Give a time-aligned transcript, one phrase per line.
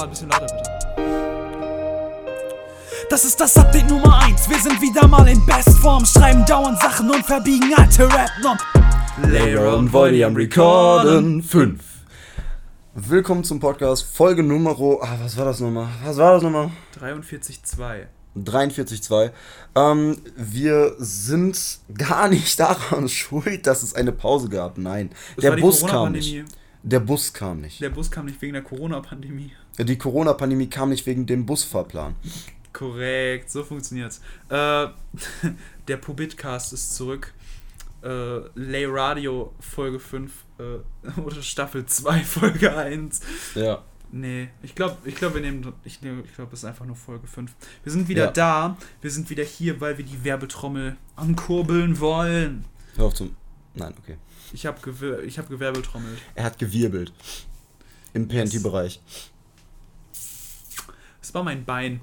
[0.00, 0.70] mal ein bisschen lauter bitte.
[3.10, 4.48] Das ist das Update Nummer 1.
[4.48, 8.58] Wir sind wieder mal in Bestform, schreiben dauernd Sachen und verbiegen alte Rap-Norm.
[9.28, 11.82] Lehrer und Voidy am Recorden 5.
[12.94, 14.74] Willkommen zum Podcast, Folge Nummer.
[15.02, 15.88] Ah, was war das nochmal?
[16.04, 16.70] Was war das nochmal?
[16.98, 18.06] 43,2.
[18.36, 19.30] 43.2.
[19.74, 24.78] Ähm, wir sind gar nicht daran schuld, dass es eine Pause gab.
[24.78, 26.44] Nein, Das der war die Bus kam nicht.
[26.82, 27.82] Der Bus kam nicht.
[27.82, 29.52] Der Bus kam nicht wegen der Corona-Pandemie.
[29.78, 32.14] Die Corona-Pandemie kam nicht wegen dem Busfahrplan.
[32.72, 34.20] Korrekt, so funktioniert's.
[34.48, 34.88] Äh,
[35.88, 37.32] der Pobitcast ist zurück.
[38.02, 43.20] Äh, Lay Radio Folge 5 äh, oder Staffel 2 Folge 1.
[43.54, 43.82] Ja.
[44.12, 45.72] Nee, ich glaube, ich glaub, wir nehmen.
[45.84, 47.52] Ich, nehm- ich glaube, es ist einfach nur Folge 5.
[47.84, 48.30] Wir sind wieder Ja.
[48.32, 48.76] da.
[49.00, 52.64] Wir sind wieder hier, weil wir die Werbetrommel ankurbeln wollen.
[52.96, 53.36] Hör auf zum.
[53.74, 54.16] Nein, okay.
[54.52, 56.18] Ich habe gewir ich hab gewerbetrommelt.
[56.34, 57.12] Er hat gewirbelt.
[58.12, 59.00] Im PNT-Bereich.
[61.20, 62.00] Das war mein Bein.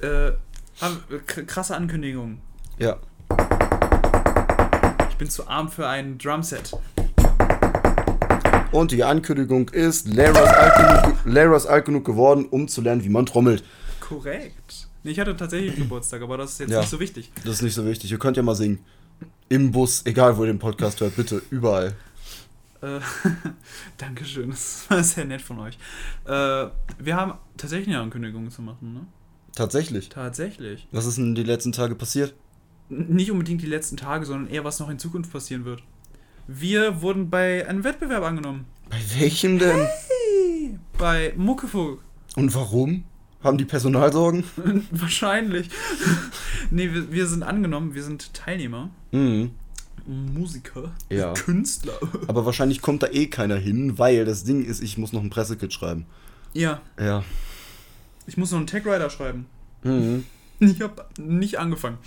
[0.00, 0.32] äh,
[1.46, 2.38] krasse Ankündigung.
[2.78, 2.96] Ja.
[5.10, 6.72] Ich bin zu arm für ein Drumset.
[8.70, 12.80] Und die Ankündigung ist, Lara ist, alt genug, Lara ist alt genug geworden, um zu
[12.80, 13.62] lernen, wie man trommelt.
[14.00, 14.88] Korrekt.
[15.02, 16.80] Nee, ich hatte tatsächlich Geburtstag, aber das ist jetzt Ja.
[16.80, 17.30] nicht so wichtig.
[17.44, 18.10] Das ist nicht so wichtig.
[18.10, 18.78] Ihr könnt ja mal singen.
[19.48, 21.92] Im Bus, egal wo ihr den Podcast hört, bitte, überall.
[22.82, 23.00] Äh,
[23.98, 25.78] Dankeschön, das war sehr nett von euch.
[26.24, 26.66] Äh,
[26.98, 29.06] wir haben tatsächlich eine Ankündigung zu machen, ne?
[29.54, 30.08] Tatsächlich.
[30.08, 30.88] Tatsächlich.
[30.92, 32.34] Was ist denn die letzten Tage passiert?
[32.88, 35.82] Nicht unbedingt die letzten Tage, sondern eher, was noch in Zukunft passieren wird.
[36.46, 38.64] Wir wurden bei einem Wettbewerb angenommen.
[38.90, 39.86] Bei welchem denn?
[40.98, 42.02] Bei Muckefug.
[42.36, 43.04] Und warum?
[43.42, 44.44] Haben die Personalsorgen?
[44.90, 45.68] Wahrscheinlich.
[46.70, 49.50] nee, wir, wir sind angenommen, wir sind Teilnehmer, Mhm.
[50.06, 51.32] Musiker, Ja.
[51.34, 51.98] Künstler.
[52.28, 55.30] Aber wahrscheinlich kommt da eh keiner hin, weil das Ding ist, ich muss noch ein
[55.30, 56.06] Pressekit schreiben.
[56.52, 57.24] Ja, Ja.
[58.26, 59.46] ich muss noch einen Tag-Rider schreiben.
[59.82, 60.24] Mhm.
[60.60, 61.98] Ich habe nicht angefangen.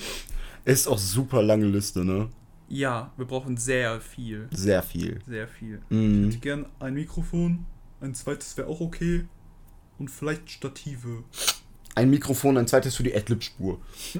[0.64, 2.30] Ist auch super lange Liste, ne?
[2.70, 4.48] Ja, wir brauchen sehr viel.
[4.52, 5.20] Sehr viel.
[5.28, 5.82] Sehr viel.
[5.90, 6.22] Mhm.
[6.30, 7.66] Ich hätte gern ein Mikrofon,
[8.00, 9.26] ein zweites wäre auch okay.
[9.98, 11.24] Und vielleicht Stative.
[11.96, 13.78] Ein Mikrofon, ein zweites für die Adlib-Spur.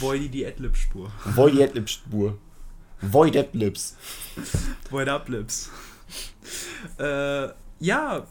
[0.00, 1.10] Voidy die Adlib-Spur.
[1.24, 2.38] Void Adlib-Spur.
[3.02, 3.96] Void Adlibs.
[4.90, 5.70] Void Uplips.
[6.98, 7.48] äh,
[7.78, 8.26] ja,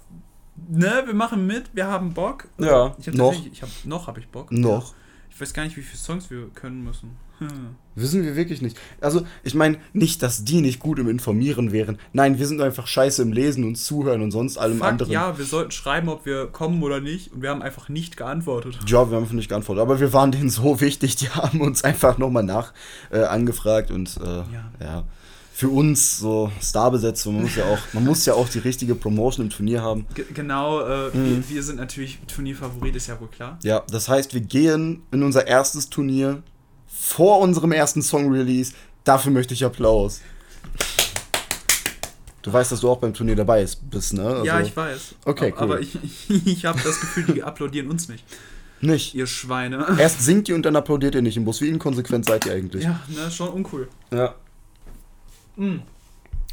[0.69, 2.47] ne, wir machen mit, wir haben Bock.
[2.57, 3.45] Ja, Ich hab noch.
[3.45, 4.51] Ich hab, noch habe ich Bock.
[4.51, 4.95] Noch.
[5.29, 7.17] Ich weiß gar nicht, wie viele Songs wir können müssen.
[7.39, 7.75] Hm.
[7.95, 8.77] Wissen wir wirklich nicht.
[8.99, 11.97] Also, ich meine, nicht, dass die nicht gut im Informieren wären.
[12.11, 15.11] Nein, wir sind einfach scheiße im Lesen und Zuhören und sonst allem Fuck, anderen.
[15.11, 17.31] ja, wir sollten schreiben, ob wir kommen oder nicht.
[17.33, 18.77] Und wir haben einfach nicht geantwortet.
[18.87, 19.81] Ja, wir haben einfach nicht geantwortet.
[19.81, 22.73] Aber wir waren denen so wichtig, die haben uns einfach nochmal nach
[23.11, 24.45] äh, angefragt und äh, Ja.
[24.81, 25.03] ja.
[25.53, 29.45] Für uns so Starbesetzung, man muss ja auch, man muss ja auch die richtige Promotion
[29.45, 30.05] im Turnier haben.
[30.13, 31.45] Ge genau, äh, Mhm.
[31.47, 33.57] wir, wir sind natürlich Turnierfavorit, ist ja wohl klar.
[33.63, 36.43] Ja, das heißt, wir gehen in unser erstes Turnier
[37.05, 38.73] vor unserem ersten Song-Release.
[39.03, 40.21] Dafür möchte ich Applaus.
[42.41, 44.23] Du weißt, dass du auch beim Turnier dabei bist, ne?
[44.25, 45.15] Also, ja, ich weiß.
[45.25, 45.81] Okay, Aber- Aber cool.
[46.29, 48.23] ich, ich habe das Gefühl, die applaudieren uns nicht.
[48.81, 49.15] Nicht.
[49.15, 49.95] Ihr Schweine.
[49.97, 51.61] Erst singt ihr und dann applaudiert ihr nicht im Bus.
[51.61, 52.83] Wie inkonsequent seid ihr eigentlich?
[52.83, 53.87] Ja, ne, schon uncool.
[54.11, 54.35] Ja.
[55.55, 55.81] Mhm.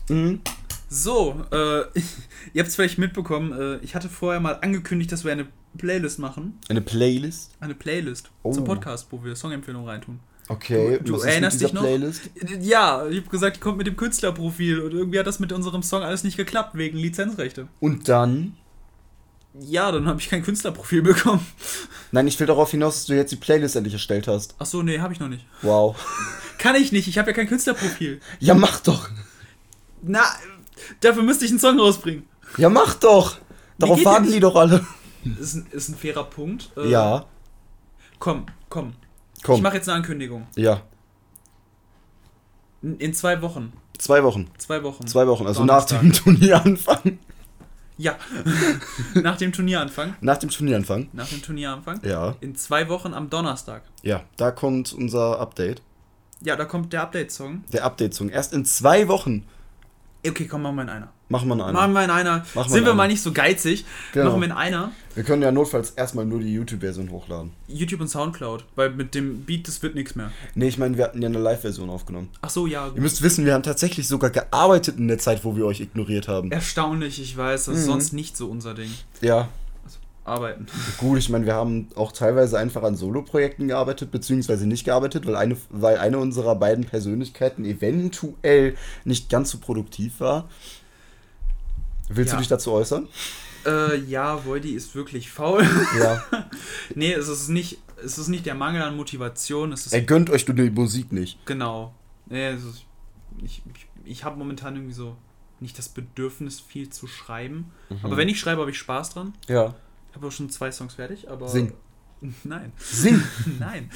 [0.09, 0.41] Mhm.
[0.89, 1.57] So, äh,
[2.55, 5.47] ihr habt es vielleicht mitbekommen, äh, ich hatte vorher mal angekündigt, dass wir eine
[5.77, 6.59] Playlist machen.
[6.69, 7.51] Eine Playlist?
[7.61, 8.53] Eine Playlist Oh.
[8.53, 10.21] zum Podcast, wo wir Songempfehlungen reintun.
[10.53, 11.83] Okay, Du- du erinnerst dich noch?
[11.83, 12.23] Playlist?
[12.61, 15.83] Ja, ich habe gesagt, die kommt mit dem Künstlerprofil und irgendwie hat das mit unserem
[15.83, 17.69] Song alles nicht geklappt, wegen Lizenzrechte.
[17.81, 18.57] Und dann?
[19.61, 21.47] Ja, dann habe ich kein Künstlerprofil bekommen.
[22.11, 24.55] Nein, ich will darauf hinaus, dass du jetzt die Playlist endlich erstellt hast.
[24.59, 25.45] Ach so, nee, habe ich noch nicht.
[25.63, 25.97] Wow.
[26.59, 28.21] Kann ich nicht, ich habe ja kein Künstlerprofil.
[28.41, 29.09] Ja, mach doch.
[30.03, 30.23] Na,
[31.01, 32.25] dafür müsste ich einen Song rausbringen.
[32.57, 33.39] Ja, mach doch.
[33.79, 34.87] Darauf warten die doch alle.
[35.41, 36.71] Ist ein, ist ein fairer Punkt.
[36.77, 37.27] Äh, Ja,
[38.19, 38.95] Komm, komm.
[39.43, 39.57] Komm.
[39.57, 40.47] Ich mache jetzt eine Ankündigung.
[40.57, 40.83] ja,
[42.83, 43.73] In, in zwei Wochen.
[43.99, 44.51] zwei Wochen.
[44.59, 45.07] Zwei Wochen.
[45.07, 45.97] Zwei Wochen, also Donnerstag.
[45.97, 47.19] nach dem Turnieranfang.
[47.99, 48.17] Ja.
[49.15, 50.17] nach dem Turnieranfang.
[50.21, 51.09] Nach dem Turnieranfang.
[51.13, 52.01] Nach dem Turnieranfang.
[52.05, 52.35] Ja.
[52.41, 53.83] In zwei Wochen am Donnerstag.
[54.03, 55.83] Ja, da kommt unser Update.
[56.41, 57.63] Ja, da kommt der Update-Song.
[57.73, 58.29] Der Update-Song.
[58.31, 59.47] Erst in zwei Wochen.
[60.27, 61.13] Okay, komm, machen wir in einer.
[61.33, 61.75] Machen wir noch einen.
[61.75, 62.45] Machen wir in einer.
[62.53, 62.95] Wir Sind in wir einer.
[62.95, 63.85] mal nicht so geizig.
[64.13, 64.27] Genau.
[64.31, 64.93] Machen wir in einer.
[65.15, 67.53] Wir können ja notfalls erstmal nur die YouTube-Version hochladen.
[67.69, 68.65] YouTube und Soundcloud.
[68.77, 70.31] Weil mit dem Beat, das wird nichts mehr.
[70.55, 72.29] Nee, ich meine, wir hatten ja eine Live-Version aufgenommen.
[72.43, 72.91] Ach so, ja.
[72.95, 76.29] Ihr müsst wissen, wir haben tatsächlich sogar gearbeitet in der Zeit, wo wir euch ignoriert
[76.29, 76.53] haben.
[76.53, 77.65] Erstaunlich, ich weiß.
[77.65, 77.91] Das ist Mhm.
[77.93, 78.91] sonst nicht so unser Ding.
[79.23, 79.49] Ja,
[80.25, 80.67] Arbeiten.
[80.99, 85.35] gut, ich meine, wir haben auch teilweise einfach an Solo-Projekten gearbeitet, beziehungsweise nicht gearbeitet, weil
[85.37, 90.49] eine, weil eine unserer beiden Persönlichkeiten eventuell nicht ganz so produktiv war.
[92.09, 92.37] Willst Ja.
[92.37, 93.09] du dich dazu äußern?
[93.65, 95.63] Äh, ja, Voidy ist wirklich faul.
[95.99, 96.25] Ja.
[96.95, 100.31] nee, es ist nicht, es ist nicht der Mangel an Motivation, es ist Er gönnt
[100.31, 101.45] euch nur die Musik nicht.
[101.47, 101.95] genau.
[102.27, 102.85] Nee, ist,
[103.43, 105.17] ich ich, ich habe momentan irgendwie so
[105.61, 107.71] nicht das Bedürfnis, viel zu schreiben.
[107.89, 107.99] Mhm.
[108.03, 109.35] Aber wenn ich schreibe, habe ich Spaß dran.
[109.49, 109.75] Ja.
[110.11, 111.49] Ich habe auch schon zwei Songs fertig, aber.
[111.49, 111.73] Sing.
[112.45, 112.73] Nein.
[112.79, 113.23] Sing!
[113.61, 113.91] Nein.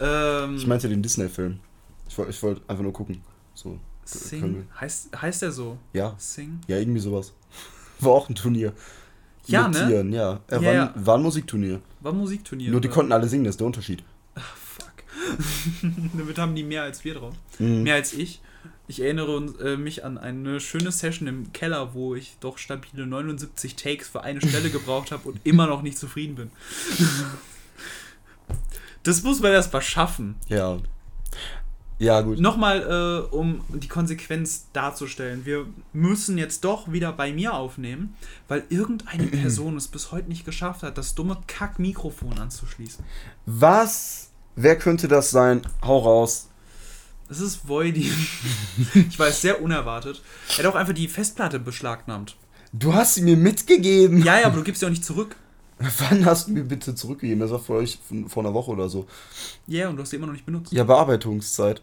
[0.00, 1.60] Ähm, Ich meinte den Disney-Film.
[2.08, 3.22] Ich wollte ich wollt einfach nur gucken.
[3.54, 3.78] So.
[4.04, 4.66] Sing.
[4.80, 5.78] Heißt, heißt der so?
[5.92, 6.14] Ja.
[6.18, 6.60] Sing?
[6.66, 7.32] Ja, irgendwie sowas.
[8.00, 8.72] War auch ein Turnier.
[9.46, 9.86] Ja, Mit ne?
[9.88, 10.40] Tieren, ja.
[10.48, 10.92] Er Ja, war, ja.
[10.94, 11.80] Ein, war ein Musikturnier.
[12.00, 12.70] War ein Musikturnier.
[12.70, 12.94] Nur die oder?
[12.94, 14.02] konnten alle singen, das ist der Unterschied.
[14.34, 14.92] Fuck.
[16.14, 17.34] Damit haben die mehr als wir drauf.
[17.58, 17.82] Mhm.
[17.82, 18.40] Mehr als ich.
[18.86, 23.76] Ich erinnere äh, mich an eine schöne Session im Keller, wo ich doch stabile 79
[23.76, 26.50] Takes für eine Stelle gebraucht habe und immer noch nicht zufrieden bin.
[29.02, 30.34] Das muss man erst mal schaffen.
[30.48, 30.78] Ja.
[32.04, 32.38] Ja, gut.
[32.38, 35.46] Nochmal, äh, um die Konsequenz darzustellen.
[35.46, 35.64] Wir
[35.94, 38.14] müssen jetzt doch wieder bei mir aufnehmen,
[38.46, 43.02] weil irgendeine Person es bis heute nicht geschafft hat, das dumme Kack-Mikrofon anzuschließen.
[43.46, 44.28] Was?
[44.54, 45.62] Wer könnte das sein?
[45.82, 46.48] Hau raus.
[47.28, 48.12] Das ist Voidy.
[48.94, 50.22] ich weiß, sehr unerwartet.
[50.50, 52.36] Er hat auch einfach die Festplatte beschlagnahmt.
[52.74, 54.22] Du hast sie mir mitgegeben.
[54.22, 55.36] Ja, ja, aber du gibst sie auch nicht zurück.
[55.78, 57.40] Wann hast du mir bitte zurückgegeben?
[57.40, 57.98] Das war vor euch
[58.28, 59.06] vor einer Woche oder so.
[59.66, 60.70] Ja, yeah, und du hast sie immer noch nicht benutzt.
[60.70, 61.82] Ja, Bearbeitungszeit.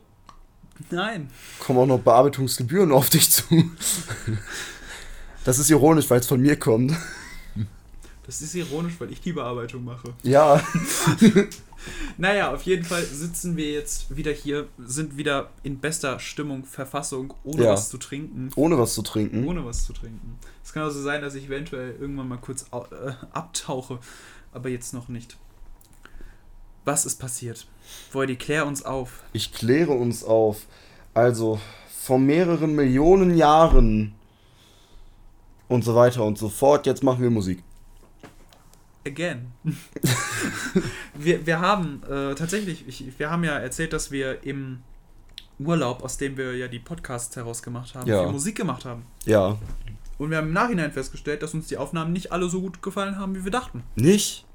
[0.90, 1.30] Nein.
[1.60, 3.44] Kommen auch noch Bearbeitungsgebühren auf dich zu.
[5.46, 6.94] Das ist ironisch, weil es von mir kommt.
[8.26, 10.14] Das ist ironisch, weil ich die Bearbeitung mache.
[10.24, 10.62] Ja.
[12.18, 17.34] Naja, auf jeden Fall sitzen wir jetzt wieder hier, sind wieder in bester Stimmung, Verfassung,
[17.44, 17.72] ohne Ja.
[17.74, 18.52] was zu trinken.
[18.56, 19.48] Ohne was zu trinken.
[19.48, 20.38] Ohne was zu trinken.
[20.64, 23.98] Es kann also sein, dass ich eventuell irgendwann mal kurz äh, abtauche,
[24.54, 25.38] aber jetzt noch nicht.
[26.86, 27.68] Was ist passiert?
[28.12, 29.24] Voidy, klär uns auf.
[29.34, 30.66] Ich kläre uns auf.
[31.14, 34.14] Also, vor mehreren Millionen Jahren
[35.68, 36.86] und so weiter und so fort.
[36.86, 37.64] Jetzt machen wir Musik.
[39.06, 39.52] Again.
[41.16, 44.82] wir, wir haben äh, tatsächlich, ich, wir haben ja erzählt, dass wir im
[45.60, 48.24] Urlaub, aus dem wir ja die Podcasts herausgemacht haben, Ja.
[48.24, 49.06] viel Musik gemacht haben.
[49.26, 49.58] Ja.
[50.18, 53.18] Und wir haben im Nachhinein festgestellt, dass uns die Aufnahmen nicht alle so gut gefallen
[53.18, 53.84] haben, wie wir dachten.
[53.96, 54.46] Nicht?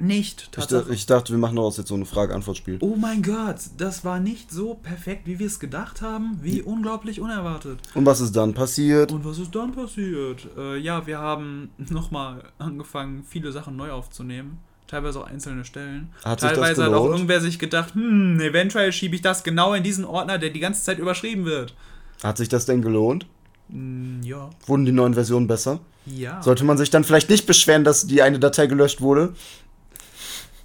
[0.00, 0.80] Nicht, Ich, Tatsache.
[0.82, 2.78] dachte- ich dachte, wir machen daraus jetzt so eine Frage-Antwort-Spiel.
[2.80, 6.38] Oh mein Gott, das war nicht so perfekt, wie wir es gedacht haben.
[6.40, 7.80] Wie unglaublich unerwartet.
[7.94, 9.10] Und was ist dann passiert?
[9.10, 10.46] Und was ist dann passiert?
[10.56, 14.58] Äh, ja, wir haben nochmal angefangen, viele Sachen neu aufzunehmen.
[14.86, 16.08] Teilweise auch einzelne Stellen.
[16.24, 19.74] Hat sich das Teilweise hat auch irgendwer sich gedacht, hm, eventuell schiebe ich das genau
[19.74, 21.74] in diesen Ordner, der die ganze Zeit überschrieben wird.
[22.22, 23.26] Hat sich das denn gelohnt?
[23.70, 24.48] Hm, ja.
[24.66, 25.80] Wurden die neuen Versionen besser?
[26.06, 26.40] Ja.
[26.42, 29.34] Sollte man sich dann vielleicht nicht beschweren, dass die eine Datei gelöscht wurde?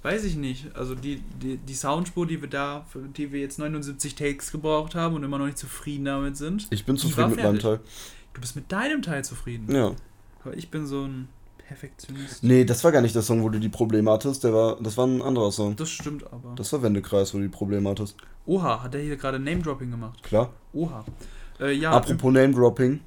[0.04, 0.76] Weiß ich nicht.
[0.76, 4.94] Also die, die, die Soundspur, die wir da, für die wir jetzt 79 Takes gebraucht
[4.94, 6.66] haben und immer noch nicht zufrieden damit sind.
[6.68, 7.80] Ich bin zufrieden mit meinem Teil.
[8.34, 9.74] Du bist mit deinem Teil zufrieden.
[9.74, 9.96] Ja.
[10.44, 12.44] Aber ich bin so ein Perfektionist.
[12.44, 14.44] Nee, das war gar nicht der Song, wo du die Probleme hattest.
[14.44, 15.74] Der war, das war ein anderer Song.
[15.76, 16.52] Das stimmt aber.
[16.54, 18.18] Das war Wendekreis, wo du die Probleme hattest.
[18.44, 20.22] Oha, hat er hier gerade Name-Dropping gemacht.
[20.22, 20.52] Klar.
[20.74, 21.02] Oha.
[21.58, 23.00] Äh, ja, Apropos Name-Dropping.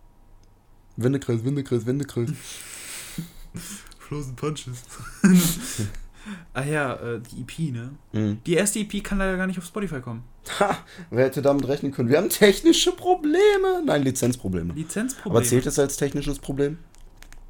[0.96, 2.30] Wendekreis, Wendekreis, Wendekreis.
[3.98, 4.84] Frozen Punches.
[6.54, 7.90] ah ja, äh, die EP, ne?
[8.12, 8.38] Mhm.
[8.46, 10.22] Die erste EP kann leider gar nicht auf Spotify kommen.
[10.60, 10.78] Ha,
[11.10, 12.08] wer hätte damit rechnen können?
[12.08, 13.82] Wir haben technische Probleme.
[13.84, 14.72] Nein, Lizenzprobleme.
[14.74, 15.36] Lizenzproblem.
[15.36, 16.78] Aber zählt es als technisches Problem?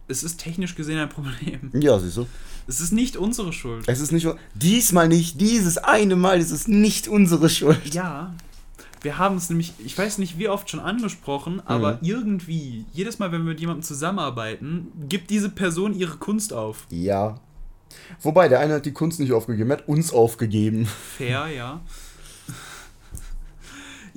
[0.09, 1.71] Es ist technisch gesehen ein Problem.
[1.75, 2.27] Ja, siehst du.
[2.67, 3.85] Es ist nicht unsere Schuld.
[3.89, 4.27] Es ist nicht.
[4.55, 5.41] Diesmal nicht.
[5.41, 7.95] Dieses eine Mal ist es nicht unsere Schuld.
[7.95, 8.35] Ja.
[9.01, 11.99] Wir haben es nämlich, ich weiß nicht wie oft schon angesprochen, aber Mhm.
[12.03, 16.87] irgendwie, jedes Mal, wenn wir mit jemandem zusammenarbeiten, gibt diese Person ihre Kunst auf.
[16.91, 17.39] Ja.
[18.23, 20.87] Wobei, der eine hat die Kunst nicht aufgegeben, er hat uns aufgegeben.
[20.87, 21.81] Fair, ja.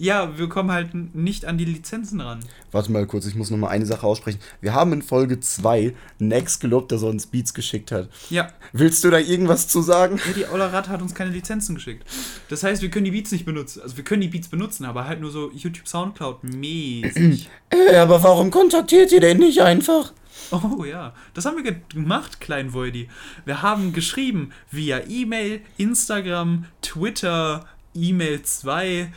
[0.01, 2.39] Ja, wir kommen halt nicht an die Lizenzen ran.
[2.72, 4.39] Warte mal kurz, ich muss noch mal eine Sache aussprechen.
[4.60, 8.10] Wir haben in Folge 2 Nex gelobt, der so uns Beats geschickt hat.
[8.31, 10.20] Ja, Willst du da irgendwas zu sagen?
[10.25, 12.03] ja die Ollarat hat uns keine Lizenzen geschickt.
[12.50, 13.79] Das heißt, wir können die Beats nicht benutzen.
[13.84, 17.48] Also wir können die Beats benutzen, aber halt nur so YouTube Soundcloud mäßig.
[17.70, 20.12] Äh, aber warum kontaktiert ihr den nicht einfach?
[20.51, 23.08] Oh ja, das haben wir ge- gemacht, Klein Voidy.
[23.46, 29.12] Wir haben geschrieben via E-Mail, Instagram, Twitter, E-Mail 2.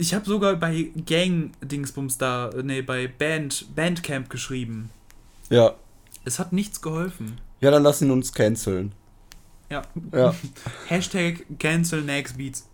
[0.00, 4.90] Ich habe sogar bei Gang Dingsbums da, nee, bei Band Bandcamp geschrieben.
[5.50, 5.74] Ja.
[6.24, 7.40] Es hat nichts geholfen.
[7.60, 8.92] Ja, dann lass ihn uns canceln.
[9.68, 9.82] Ja.
[10.12, 10.36] Ja.
[10.86, 12.68] Hashtag cancel next beats.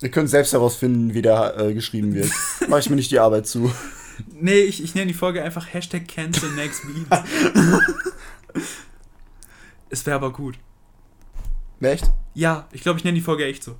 [0.00, 2.30] Ihr könnt selbst herausfinden, wie der äh, geschrieben wird.
[2.68, 3.70] Mach ich mir nicht die Arbeit zu.
[4.32, 7.28] Nee, ich, ich nenne die Folge einfach Hashtag cancel next beats.
[9.90, 10.58] es wäre aber gut.
[11.80, 12.10] Echt?
[12.32, 13.76] Ja, ich glaube, ich nenne die Folge echt so.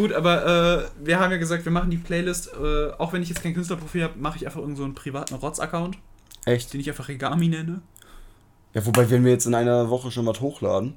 [0.00, 2.52] Gut, aber äh, wir haben ja gesagt, wir machen die Playlist.
[2.54, 5.34] Äh, auch wenn ich jetzt kein Künstlerprofil habe, mache ich einfach irgend so einen privaten
[5.34, 5.98] Rotz-Account,
[6.46, 6.72] Echt?
[6.72, 7.82] den ich einfach Regami nenne.
[8.72, 10.96] Ja, wobei, wenn wir jetzt in einer Woche schon was hochladen,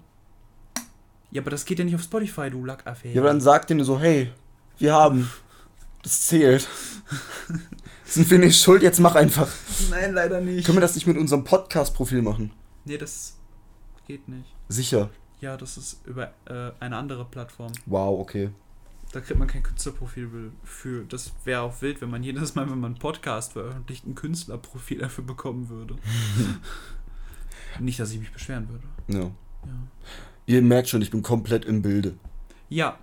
[1.32, 3.14] Ja, aber das geht ja nicht auf Spotify, du Lackaffäre.
[3.14, 4.32] ja, aber dann sagt denen so, hey,
[4.78, 5.30] wir haben.
[6.02, 6.66] Das zählt.
[8.06, 9.50] Sind wir nicht schuld, jetzt mach einfach.
[9.90, 10.66] Nein, leider nicht.
[10.66, 12.52] Können wir das nicht mit unserem Podcast-Profil machen?
[12.86, 13.38] Nee, das
[14.08, 14.48] geht nicht.
[14.70, 15.10] Sicher.
[15.42, 17.74] Ja, das ist über äh, eine andere Plattform.
[17.86, 18.50] Wow, okay.
[19.14, 21.06] Da kriegt man kein Künstlerprofil für.
[21.06, 24.98] Das wäre auch wild, wenn man jedes Mal, wenn man einen Podcast veröffentlicht, ein Künstlerprofil
[24.98, 25.96] dafür bekommen würde.
[27.80, 28.84] Nicht, dass ich mich beschweren würde.
[29.08, 29.32] Ja.
[29.68, 29.88] Ja.
[30.48, 32.18] Ihr merkt schon, ich bin komplett im Bilde.
[32.70, 32.98] Ja.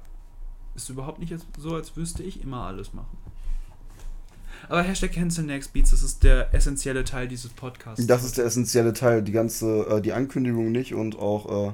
[0.75, 3.17] Ist überhaupt nicht so, als wüsste ich immer alles machen.
[4.69, 8.05] Aber Hashtag Cancel Next Beats, das ist der essentielle Teil dieses Podcasts.
[8.07, 11.73] Das ist der essentielle Teil, die ganze, äh, die Ankündigung nicht und auch, äh,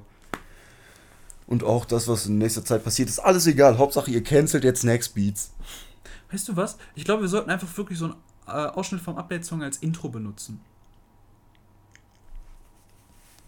[1.47, 3.79] und auch das, was in nächster Zeit passiert, ist alles egal.
[3.79, 5.53] Hauptsache, ihr cancelt jetzt Next Beats.
[6.31, 6.76] Weißt du was?
[6.95, 8.15] Ich glaube, wir sollten einfach wirklich so einen
[8.47, 10.61] äh, Ausschnitt vom Update-Song als Intro benutzen.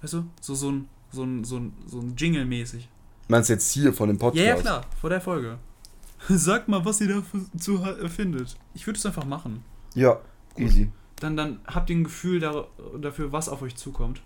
[0.00, 0.24] Weißt du?
[0.40, 2.88] So, so ein, so ein, so ein, so ein Jingle-mäßig.
[3.26, 4.44] Meinst du jetzt hier von dem Podcast?
[4.44, 5.58] Ja, ja, klar, vor der Folge.
[6.28, 8.56] Sagt mal, was ihr dazu äh, findet.
[8.74, 9.64] Ich würde es einfach machen.
[9.94, 10.20] Ja,
[10.54, 10.64] Gut.
[10.64, 10.90] easy.
[11.16, 12.66] Dann, dann habt ihr ein Gefühl da,
[13.00, 14.22] dafür, was auf euch zukommt.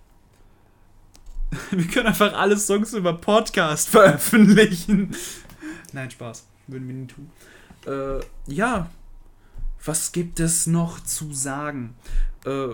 [1.71, 5.15] Wir können einfach alle Songs über Podcast veröffentlichen.
[5.93, 6.47] Nein, Spaß.
[6.69, 7.31] Würden wir nie tun.
[7.87, 8.21] Äh,
[8.53, 8.89] ja.
[9.85, 11.95] Was gibt es noch zu sagen?
[12.47, 12.69] Äh,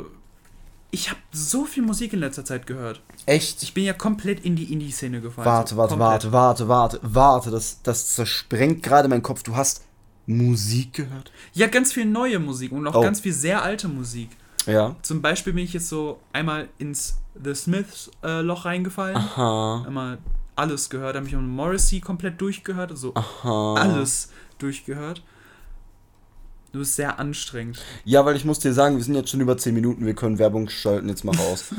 [0.91, 3.03] ich habe so viel Musik in letzter Zeit gehört.
[3.27, 3.63] Echt?
[3.63, 5.47] Ich bin ja komplett in die Indie-Szene gefallen.
[5.47, 6.31] Warte, warte, komplett.
[6.31, 7.51] warte, warte, warte, warte.
[7.51, 9.43] Das, das zersprengt gerade meinen Kopf.
[9.43, 9.83] Du hast
[10.27, 11.33] Musik gehört?
[11.55, 13.01] Ja, ganz viel neue Musik und auch Oh.
[13.01, 14.31] ganz viel sehr alte Musik.
[14.69, 14.95] Ja.
[15.03, 19.17] Zum Beispiel bin ich jetzt so einmal ins The Smiths äh, Loch reingefallen.
[19.17, 19.85] Aha.
[19.87, 20.19] Einmal
[20.57, 23.75] alles gehört, habe ich um Morrissey komplett durchgehört, also Aha.
[23.75, 25.23] alles durchgehört.
[26.73, 27.83] Du bist sehr anstrengend.
[28.05, 30.39] Ja, weil ich muss dir sagen, wir sind jetzt schon über 10 Minuten, wir können
[30.39, 31.65] Werbung schalten, jetzt mach aus.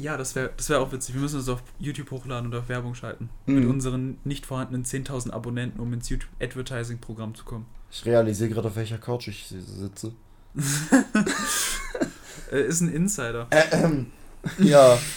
[0.00, 1.14] Ja, das wäre das wär auch witzig.
[1.14, 3.30] Wir müssen das auf YouTube hochladen und auf Werbung schalten.
[3.46, 3.70] Mit Mhm.
[3.70, 7.66] unseren nicht vorhandenen 10.000 Abonnenten, um ins YouTube Advertising-Programm zu kommen.
[7.90, 10.12] Ich realisiere gerade, auf welcher Couch ich sitze.
[12.50, 13.48] Ist ein Insider.
[13.50, 14.06] Ähm,
[14.58, 14.98] ja.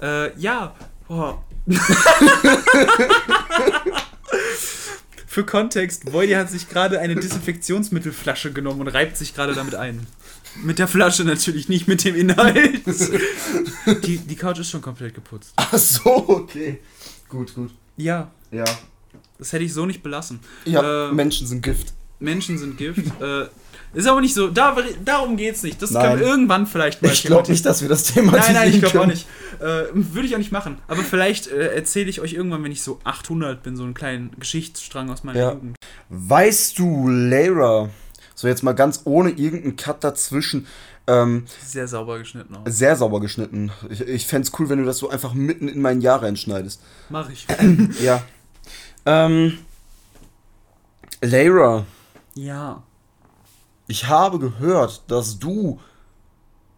[0.00, 0.74] Äh, ja,
[1.06, 1.44] boah.
[5.26, 10.06] Für Kontext, Voidy hat sich gerade eine Desinfektionsmittelflasche genommen und reibt sich gerade damit ein.
[10.62, 12.82] Mit der Flasche natürlich, nicht mit dem Inhalt.
[14.04, 15.52] Die, die Couch ist schon komplett geputzt.
[15.56, 16.80] Ach so, okay.
[17.28, 17.70] Gut, gut.
[17.96, 18.64] Ja, Ja.
[19.38, 20.40] Das hätte ich so nicht belassen.
[20.64, 21.92] Ja, Äh, Menschen sind Gift.
[22.20, 22.98] Menschen sind Gift.
[23.20, 23.46] äh,
[23.92, 25.80] ist aber nicht so, da, darum geht's nicht.
[25.80, 26.18] Das Nein.
[26.18, 29.00] wir irgendwann vielleicht mal Ich glaube nicht, dass wir das Thema Nein, nein, ich glaube
[29.02, 29.26] auch nicht.
[29.60, 30.78] Äh, Würde ich auch nicht machen.
[30.88, 34.32] Aber vielleicht äh, erzähle ich euch irgendwann, wenn ich so 800 bin, so einen kleinen
[34.38, 35.52] Geschichtsstrang aus meiner Ja.
[35.52, 35.76] Jugend.
[36.08, 37.88] Weißt du, Lara,
[38.34, 40.66] so jetzt mal ganz ohne irgendeinen Cut dazwischen,
[41.06, 42.62] ähm, Sehr sauber geschnitten auch.
[42.66, 43.70] sehr sauber geschnitten.
[43.90, 46.80] Ich, ich fände es cool, wenn du das so einfach mitten in mein Jahr reinschneidest.
[47.10, 47.46] Mach ich.
[48.02, 48.24] Ja.
[49.06, 49.58] Ähm,
[51.20, 51.84] Lara,
[52.34, 52.82] Ja.
[53.86, 55.80] ich habe gehört, dass du,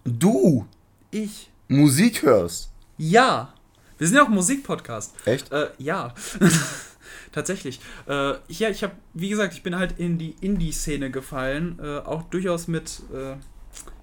[0.04, 0.66] du
[1.10, 1.50] Ich.
[1.68, 2.70] Musik hörst.
[2.98, 3.52] Ja.
[3.98, 5.14] Wir sind ja auch Musikpodcast.
[5.24, 5.50] Echt?
[5.52, 6.14] Äh, ja.
[7.32, 7.80] Tatsächlich.
[8.06, 11.78] Äh, ja, ich habe, wie gesagt, ich bin halt in die Indie-Szene gefallen.
[11.82, 13.36] Äh, auch durchaus mit äh,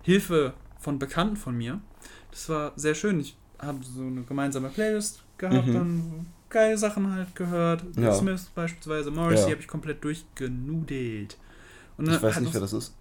[0.03, 1.79] Hilfe von Bekannten von mir.
[2.31, 3.19] Das war sehr schön.
[3.19, 5.73] Ich habe so eine gemeinsame Playlist gehabt, Mhm.
[5.73, 7.83] dann geile Sachen halt gehört.
[7.95, 8.13] The Ja.
[8.13, 9.51] Smiths beispielsweise, Morrissey Ja.
[9.51, 11.37] habe ich komplett durchgenudelt.
[11.97, 12.93] Und Ich weiß nicht, wer das ist.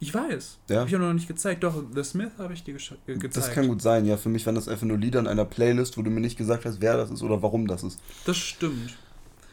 [0.00, 0.58] Ich weiß.
[0.68, 0.80] Ja?
[0.80, 1.64] Habe ich auch noch nicht gezeigt.
[1.64, 3.36] Doch, The Smith habe ich dir ge gezeigt.
[3.36, 4.16] Das kann gut sein, ja.
[4.16, 6.64] Für mich waren das einfach nur Lieder in einer Playlist, wo du mir nicht gesagt
[6.66, 7.98] hast, wer das ist oder warum das ist.
[8.24, 8.96] Das stimmt.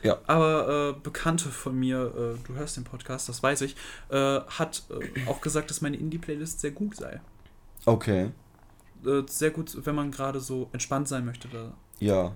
[0.04, 0.20] Ja.
[0.28, 1.98] Aber äh, Bekannte von mir,
[2.38, 3.75] äh, du hörst den Podcast, das weiß ich,
[4.10, 7.22] äh, hat äh, auch gesagt, dass meine Indie-Playlist sehr gut sei.
[7.88, 8.30] Okay.
[9.04, 11.48] Äh, sehr gut, wenn man gerade so entspannt sein möchte.
[11.48, 11.74] Da.
[12.00, 12.34] Ja.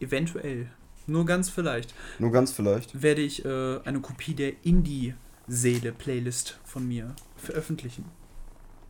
[0.00, 0.68] Eventuell,
[1.06, 3.02] nur ganz vielleicht, Nur ganz vielleicht.
[3.02, 8.04] werde ich äh, eine Kopie der Indie-Seele-Playlist von mir veröffentlichen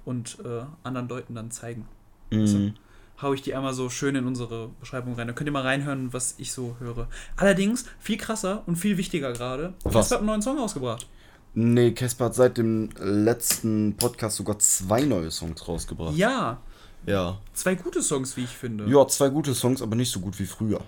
[0.04, 1.86] und äh, anderen Leuten dann zeigen.
[2.30, 2.74] Mhm.
[3.20, 5.26] hau ich die einmal so schön in unsere Beschreibung rein.
[5.26, 7.08] Da könnt ihr mal reinhören, was ich so höre.
[7.36, 9.74] Allerdings, viel krasser und viel wichtiger gerade.
[9.84, 9.92] Was?
[9.94, 11.08] Casper hat einen neuen Song rausgebracht.
[11.54, 16.16] Nee, Casper hat seit dem letzten Podcast sogar zwei neue Songs rausgebracht.
[16.16, 16.62] Ja,
[17.06, 17.38] Ja.
[17.54, 18.86] zwei gute Songs, wie ich finde.
[18.88, 20.80] Ja, zwei gute Songs, aber nicht so gut wie früher.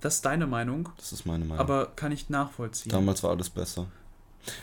[0.00, 1.60] Das ist deine Meinung, Das ist meine Meinung.
[1.60, 2.90] aber kann ich nachvollziehen.
[2.90, 3.86] Damals war alles besser.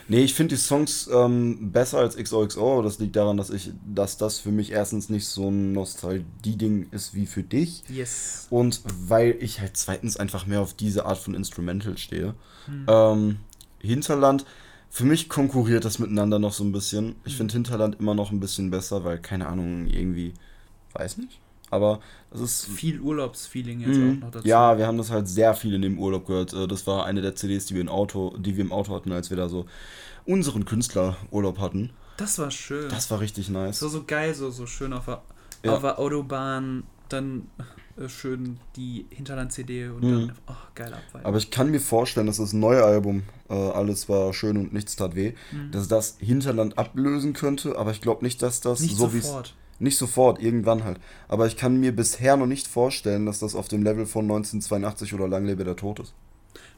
[0.08, 2.82] Nee, ich finde die Songs ähm, besser als XOXO.
[2.82, 7.14] Das liegt daran, dass ich, dass das für mich erstens nicht so ein Nostalgie-Ding ist
[7.14, 7.82] wie für dich.
[7.88, 8.46] Yes.
[8.50, 12.34] Und weil ich halt zweitens einfach mehr auf diese Art von Instrumental stehe.
[12.86, 13.38] Ähm,
[13.78, 14.44] Hinterland,
[14.90, 17.16] für mich konkurriert das miteinander noch so ein bisschen.
[17.24, 20.34] Ich finde Hinterland immer noch ein bisschen besser, weil, keine Ahnung, irgendwie,
[20.94, 21.40] weiß nicht.
[21.72, 22.00] Aber
[22.32, 22.64] das ist.
[22.66, 24.16] Viel Urlaubsfeeling jetzt Mhm.
[24.18, 24.48] auch noch dazu.
[24.48, 26.52] Ja, wir haben das halt sehr viel in dem Urlaub gehört.
[26.52, 29.12] Äh, Das war eine der CDs, die wir, im Auto, die wir im Auto hatten,
[29.12, 29.66] als wir da so
[30.26, 31.90] unseren Künstlerurlaub hatten.
[32.16, 32.88] Das war schön.
[32.90, 33.78] Das war richtig nice.
[33.78, 35.22] so, so geil, so, so schön auf der,
[35.64, 35.74] Ja.
[35.76, 37.46] auf der Autobahn, dann
[37.96, 40.26] äh, schön die Hinterland-CD und Mhm.
[40.28, 41.24] dann, oh, geil abweichen.
[41.26, 44.96] Aber ich kann mir vorstellen, dass das neue Album, äh, Alles war schön und nichts
[44.96, 45.70] tat weh, Mhm.
[45.72, 49.54] dass das Hinterland ablösen könnte, aber ich glaube nicht, dass das Nicht so wie sofort.
[49.80, 51.00] Nicht sofort, irgendwann halt.
[51.26, 55.14] Aber ich kann mir bisher noch nicht vorstellen, dass das auf dem Level von 1982
[55.14, 56.12] oder Lang lebe der Tod ist.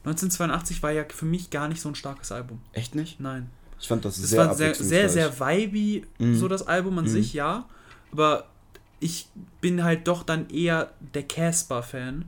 [0.05, 2.59] 1982 war ja für mich gar nicht so ein starkes Album.
[2.71, 3.19] Echt nicht?
[3.19, 3.49] Nein.
[3.79, 6.35] Ich fand das Es sehr war sehr, sehr, sehr vibey, Mhm.
[6.35, 7.09] so das Album an Mhm.
[7.09, 7.65] sich, ja.
[8.11, 8.45] Aber
[8.99, 9.27] ich
[9.59, 12.25] bin halt doch dann eher der Casper-Fan.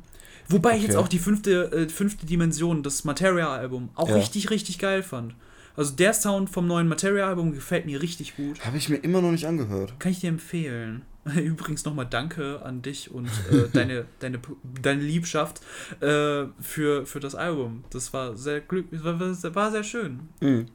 [0.49, 1.03] Wobei ich jetzt Okay.
[1.03, 4.15] auch die fünfte, äh, fünfte Dimension, das Materia-Album, auch Ja.
[4.15, 5.33] richtig, richtig geil fand.
[5.75, 8.65] Also der Sound vom neuen Materia-Album gefällt mir richtig gut.
[8.65, 9.99] Habe ich mir immer noch nicht angehört.
[9.99, 11.03] Kann ich dir empfehlen.
[11.35, 14.39] Übrigens nochmal Danke an dich und äh, deine, deine,
[14.81, 15.61] deine Liebschaft
[16.01, 17.83] äh, für, für das Album.
[17.89, 20.29] Das war sehr glücklich, war, war, sehr schön.
[20.39, 20.67] Mhm.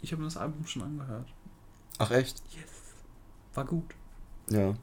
[0.00, 1.28] Ich habe mir das Album schon angehört.
[1.98, 2.42] Ach echt?
[2.54, 2.70] Yes.
[3.54, 3.94] War gut.
[4.48, 4.74] Ja.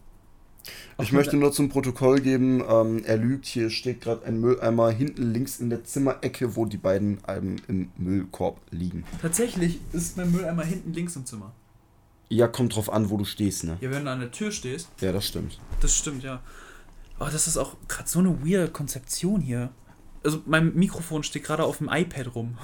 [1.01, 5.31] Ich möchte nur zum Protokoll geben, ähm, er lügt, hier steht gerade ein Mülleimer hinten
[5.33, 9.03] links in der Zimmerecke, wo die beiden Alben im Müllkorb liegen.
[9.21, 11.51] Tatsächlich ist mein Mülleimer hinten links im Zimmer.
[12.29, 13.77] Ja, kommt drauf an, wo du stehst, ne?
[13.81, 15.59] Ja, wenn du an der Tür stehst, Ja, das stimmt.
[15.81, 16.41] das stimmt, ja.
[17.19, 19.71] Aber das ist auch gerade so eine weirde Konzeption hier.
[20.23, 22.57] Also mein Mikrofon steht gerade auf dem iPad rum.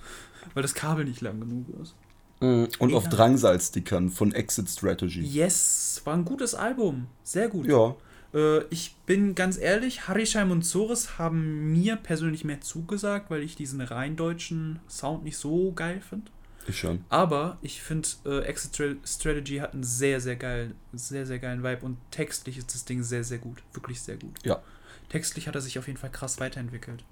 [0.54, 1.94] Weil das Kabel nicht lang genug ist.
[2.40, 3.08] Und auf.
[3.08, 5.20] Drangsal-Stickern von Exit Strategy.
[5.22, 7.06] Yes, war ein gutes Album.
[7.24, 7.66] Sehr gut.
[7.66, 7.96] Ja.
[8.32, 13.56] Äh, ich bin ganz ehrlich, Harishheim und Zores haben mir persönlich mehr zugesagt, weil ich
[13.56, 16.30] diesen rein deutschen Sound nicht so geil finde.
[16.66, 17.02] Ich schon.
[17.08, 21.62] Aber ich finde, äh, Exit Stra- Strategy hat einen sehr, sehr geilen, sehr, sehr geilen
[21.64, 23.62] Vibe und textlich ist das Ding sehr, sehr gut.
[23.72, 24.38] Wirklich sehr gut.
[24.44, 24.60] Ja.
[25.08, 27.02] Textlich hat er sich auf jeden Fall krass weiterentwickelt.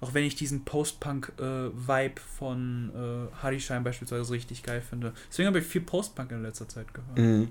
[0.00, 5.12] Auch wenn ich diesen Post-Punk-Vibe von äh, Harishheim beispielsweise richtig geil finde.
[5.30, 7.18] Deswegen habe ich viel Post-Punk in letzter Zeit gehört.
[7.18, 7.48] Mhm.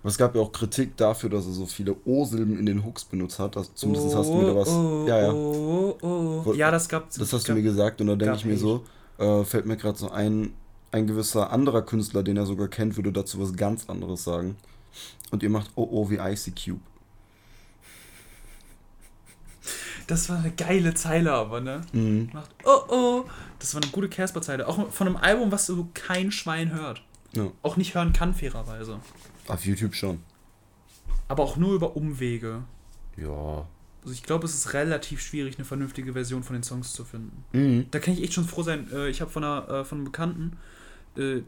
[0.00, 3.04] Aber es gab ja auch Kritik dafür, dass er so viele O-Silben in den Hooks
[3.04, 3.56] benutzt hat.
[3.56, 4.68] Das, zumindest hast du mir da was.
[4.68, 5.32] Oh, ja, ja.
[5.32, 6.40] Oh, oh.
[6.44, 8.56] Wo- Ja, das gab Das hast du gab, mir gesagt und da denke ich mir
[8.56, 8.84] so,
[9.18, 10.52] äh, fällt mir gerade so ein,
[10.92, 14.56] ein gewisser anderer Künstler, den er sogar kennt, würde dazu was ganz anderes sagen.
[15.30, 16.80] Und ihr macht Oh Oh wie Icy Cube.
[20.08, 21.82] Das war eine geile Zeile, aber, ne?
[21.92, 22.30] Mhm.
[22.32, 23.24] Macht, oh oh.
[23.60, 24.66] Das war eine gute Casper-Zeile.
[24.66, 27.02] Auch von einem Album, was so kein Schwein hört.
[27.32, 27.50] Ja.
[27.62, 28.98] Auch nicht hören kann, fairerweise.
[29.48, 30.20] Auf YouTube schon.
[31.28, 32.62] Aber auch nur über Umwege.
[33.16, 33.66] Ja.
[34.02, 37.44] Also ich glaube, es ist relativ schwierig, eine vernünftige Version von den Songs zu finden.
[37.52, 37.86] Mhm.
[37.90, 38.88] Da kann ich echt schon froh sein.
[38.92, 40.56] Äh, Ich habe von, einer, äh, von einem Bekannten
[41.16, 41.42] äh,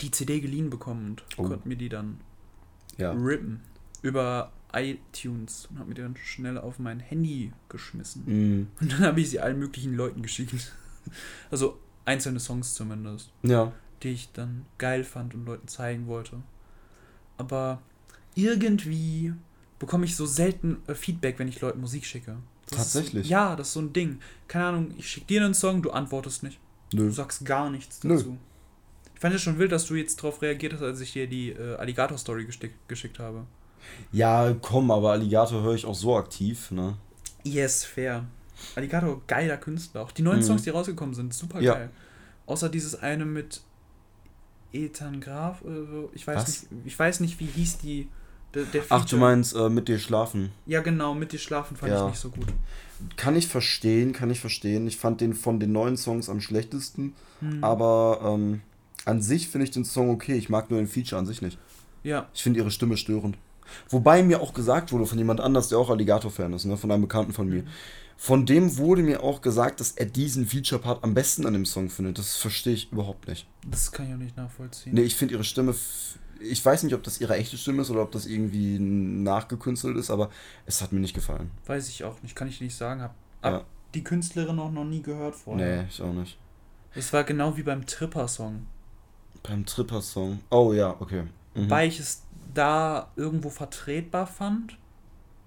[0.00, 1.44] die CD geliehen bekommen und Oh.
[1.48, 2.20] konnte mir die dann
[2.96, 3.12] Ja.
[3.12, 3.60] rippen
[4.02, 8.22] über iTunes und habe mir dann schnell auf mein Handy geschmissen.
[8.26, 8.66] Mhm.
[8.80, 10.54] Und dann habe ich sie allen möglichen Leuten geschickt.
[11.50, 13.72] Also einzelne Songs zumindest, Ja.
[14.02, 16.42] die ich dann geil fand und Leuten zeigen wollte.
[17.38, 17.80] Aber
[18.34, 19.32] irgendwie
[19.78, 22.36] bekomme ich so selten äh, Feedback, wenn ich Leuten Musik schicke.
[22.68, 23.24] Das Tatsächlich?
[23.24, 24.18] Ist, ja, das ist so ein Ding.
[24.48, 26.58] Keine Ahnung, ich schicke dir einen Song, du antwortest nicht.
[26.92, 27.06] Nö.
[27.06, 28.14] Du sagst gar nichts Nö.
[28.16, 28.36] dazu.
[29.14, 31.50] Ich fand es schon wild, dass du jetzt darauf reagiert hast, als ich dir die
[31.50, 32.46] äh, Alligator-Story
[32.86, 33.46] geschickt habe.
[34.12, 36.96] Ja, komm, aber Alligator höre ich auch so aktiv, ne?
[37.44, 38.24] Yes, fair.
[38.74, 40.02] Alligator, geiler Künstler.
[40.02, 40.42] Auch die neuen Mhm.
[40.44, 41.74] Songs, die rausgekommen sind, super Ja.
[41.74, 41.90] geil.
[42.46, 43.60] Außer dieses eine mit
[44.72, 46.10] Ethan Graf oder so.
[46.14, 46.46] Ich weiß, Was?
[46.48, 48.08] nicht, ich weiß nicht, wie hieß die.
[48.54, 50.50] Der, der Ach, du meinst äh, mit dir schlafen.
[50.64, 52.04] Ja, genau, mit dir schlafen fand Ja.
[52.04, 52.46] ich nicht so gut.
[53.16, 54.86] Kann ich verstehen, kann ich verstehen.
[54.88, 57.12] Ich fand den von den neuen Songs am schlechtesten.
[57.40, 57.62] Hm.
[57.62, 58.62] Aber ähm,
[59.04, 60.34] an sich finde ich den Song okay.
[60.36, 61.58] Ich mag nur den Feature an sich nicht.
[62.02, 63.36] Ja, Ich finde ihre Stimme störend.
[63.88, 67.02] Wobei mir auch gesagt wurde von jemand anders, der auch Alligator-Fan ist, ne, von einem
[67.02, 67.64] Bekannten von mir.
[68.16, 71.88] Von dem wurde mir auch gesagt, dass er diesen Feature-Part am besten an dem Song
[71.88, 72.18] findet.
[72.18, 73.46] Das verstehe ich überhaupt nicht.
[73.70, 74.92] das kann ich auch nicht nachvollziehen.
[74.94, 75.74] Nee, ich finde ihre Stimme.
[76.40, 80.10] Ich weiß nicht, ob das ihre echte Stimme ist oder ob das irgendwie nachgekünstelt ist,
[80.10, 80.30] aber
[80.66, 81.50] es hat mir nicht gefallen.
[81.66, 83.02] Weiß ich auch nicht, kann ich nicht sagen.
[83.02, 83.64] Hab, hab Ja.
[83.94, 85.82] die Künstlerin auch noch nie gehört vorher.
[85.82, 86.38] Nee, ich auch nicht.
[86.94, 88.66] Es war genau wie beim Tripper-Song.
[89.42, 90.40] Beim Tripper-Song.
[90.50, 91.22] Oh ja, okay.
[91.54, 91.64] Mhm.
[91.64, 94.76] Wobei ich es da irgendwo vertretbar fand.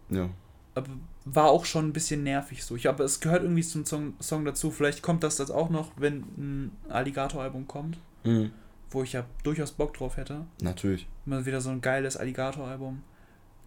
[0.10, 0.30] Ja.
[0.76, 0.88] Aber
[1.26, 2.76] war auch schon ein bisschen nervig so.
[2.76, 4.72] Ich aber es gehört irgendwie zum Song, Song dazu.
[4.72, 8.52] Vielleicht kommt das jetzt auch noch, wenn ein Alligator-Album kommt, Mhm.
[8.90, 10.46] wo ich ja durchaus Bock drauf hätte.
[10.62, 11.08] Natürlich.
[11.26, 13.04] Mal wieder so ein geiles Alligator-Album.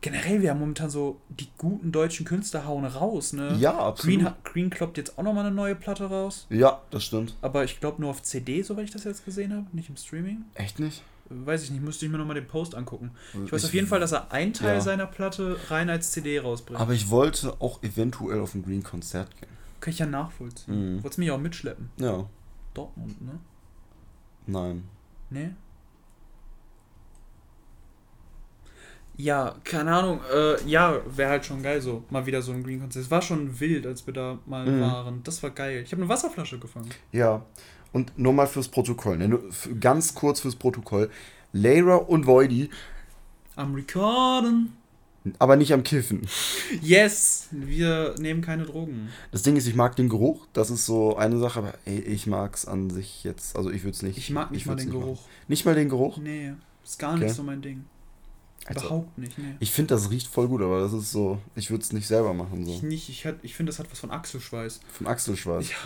[0.00, 3.54] Generell, wir haben momentan so, die guten deutschen Künstler hauen raus, ne?
[3.58, 4.20] Ja, absolut.
[4.20, 6.46] Green, Green kloppt jetzt auch nochmal eine neue Platte raus.
[6.50, 7.36] Ja, das stimmt.
[7.40, 10.44] Aber ich glaube nur auf CD, soweit ich das jetzt gesehen habe, nicht im Streaming.
[10.54, 11.02] Echt nicht?
[11.30, 13.12] Weiß ich nicht, müsste ich mir nochmal den Post angucken.
[13.44, 14.80] Ich weiß Ich- auf jeden Fall, dass er einen Teil Ja.
[14.80, 16.78] seiner Platte rein als CD rausbringt.
[16.80, 19.48] Aber ich wollte auch eventuell auf ein Green-Konzert gehen.
[19.80, 20.96] Kann ich ja nachvollziehen.
[20.96, 21.02] Mhm.
[21.02, 21.90] Wolltest mich auch mitschleppen?
[21.96, 22.28] Ja.
[22.74, 23.38] Dortmund, ne?
[24.46, 24.84] Nein.
[25.30, 25.50] Nee?
[29.16, 30.20] Ja, keine Ahnung.
[30.32, 32.02] Äh, ja, wäre halt schon geil so.
[32.10, 33.04] Mal wieder so ein Green-Konzert.
[33.04, 34.80] Es war schon wild, als wir da mal Mhm.
[34.80, 35.22] waren.
[35.22, 35.82] Das war geil.
[35.84, 36.90] Ich habe eine Wasserflasche gefangen.
[37.12, 37.44] Ja.
[37.94, 39.38] Und nur mal fürs Protokoll, ne?
[39.80, 41.10] Ganz kurz fürs Protokoll.
[41.54, 42.68] Layra und Voidy,
[43.56, 44.72] Am Recorden.
[45.38, 46.26] aber nicht am Kiffen.
[46.82, 47.46] Yes!
[47.52, 49.08] Wir nehmen keine Drogen.
[49.30, 50.46] Das Ding ist, ich mag den Geruch.
[50.52, 53.56] Das ist so eine Sache, aber ey, ich mag's an sich jetzt.
[53.56, 54.18] Also ich würde es nicht.
[54.18, 55.20] Ich mag nicht mal würd's den nicht Geruch.
[55.20, 55.30] machen.
[55.48, 56.18] Nicht mal den Geruch?
[56.18, 56.52] Nee,
[56.84, 57.24] ist gar Okay.
[57.24, 57.84] nicht so mein Ding.
[58.66, 59.54] Also, Überhaupt nicht, nee.
[59.60, 61.38] ich finde, das riecht voll gut, aber das ist so.
[61.54, 62.66] Ich würde es nicht selber machen.
[62.66, 62.86] Ich So.
[62.86, 64.80] nicht, ich, hat- ich finde, das hat was von Achselschweiß.
[64.90, 65.68] Von Achselschwarz.
[65.68, 65.76] Ja.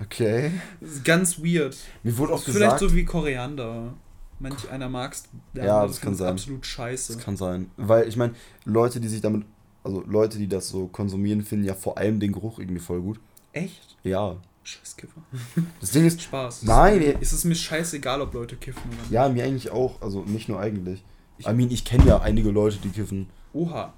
[0.00, 0.52] Okay.
[0.80, 1.76] Das ist ganz weird.
[2.02, 2.80] Mir wurde auch Vielleicht gesagt.
[2.80, 3.94] so wie Koriander.
[4.40, 5.28] Manch einer magst.
[5.54, 6.32] Ja, das kann sein.
[6.32, 7.14] absolut scheiße.
[7.14, 7.70] Das kann sein.
[7.76, 8.34] Weil ich meine,
[8.64, 9.44] Leute, die sich damit.
[9.82, 13.18] Also Leute, die das so konsumieren, finden ja vor allem den Geruch irgendwie voll gut.
[13.52, 13.96] Echt?
[14.04, 14.36] Ja.
[14.62, 15.22] Scheißkiffer.
[15.80, 16.20] Das Ding ist.
[16.22, 16.62] Spaß.
[16.64, 19.10] Nein, Es ist, mir scheißegal, ob Leute kiffen oder nicht.
[19.10, 20.00] Ja, mir eigentlich auch.
[20.02, 21.02] Also nicht nur eigentlich.
[21.38, 23.28] Ich meine, ich kenne ja einige Leute, die kiffen.
[23.52, 23.94] Oha.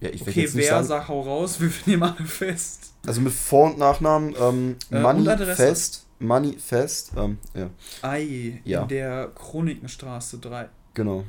[0.00, 0.86] Ja, ich Okay, wer sagen.
[0.86, 1.60] sagt hau raus?
[1.60, 2.92] Wir nehmen alle fest.
[3.06, 5.56] Also mit Vor- und Nachnamen, ähm, Äh, Money und Adresse.
[5.56, 6.04] Fest.
[6.20, 7.70] Money Fest, ähm, ja,
[8.02, 8.82] Ei, Ja.
[8.82, 10.68] in der Chronikenstraße 3.
[10.94, 11.24] genau.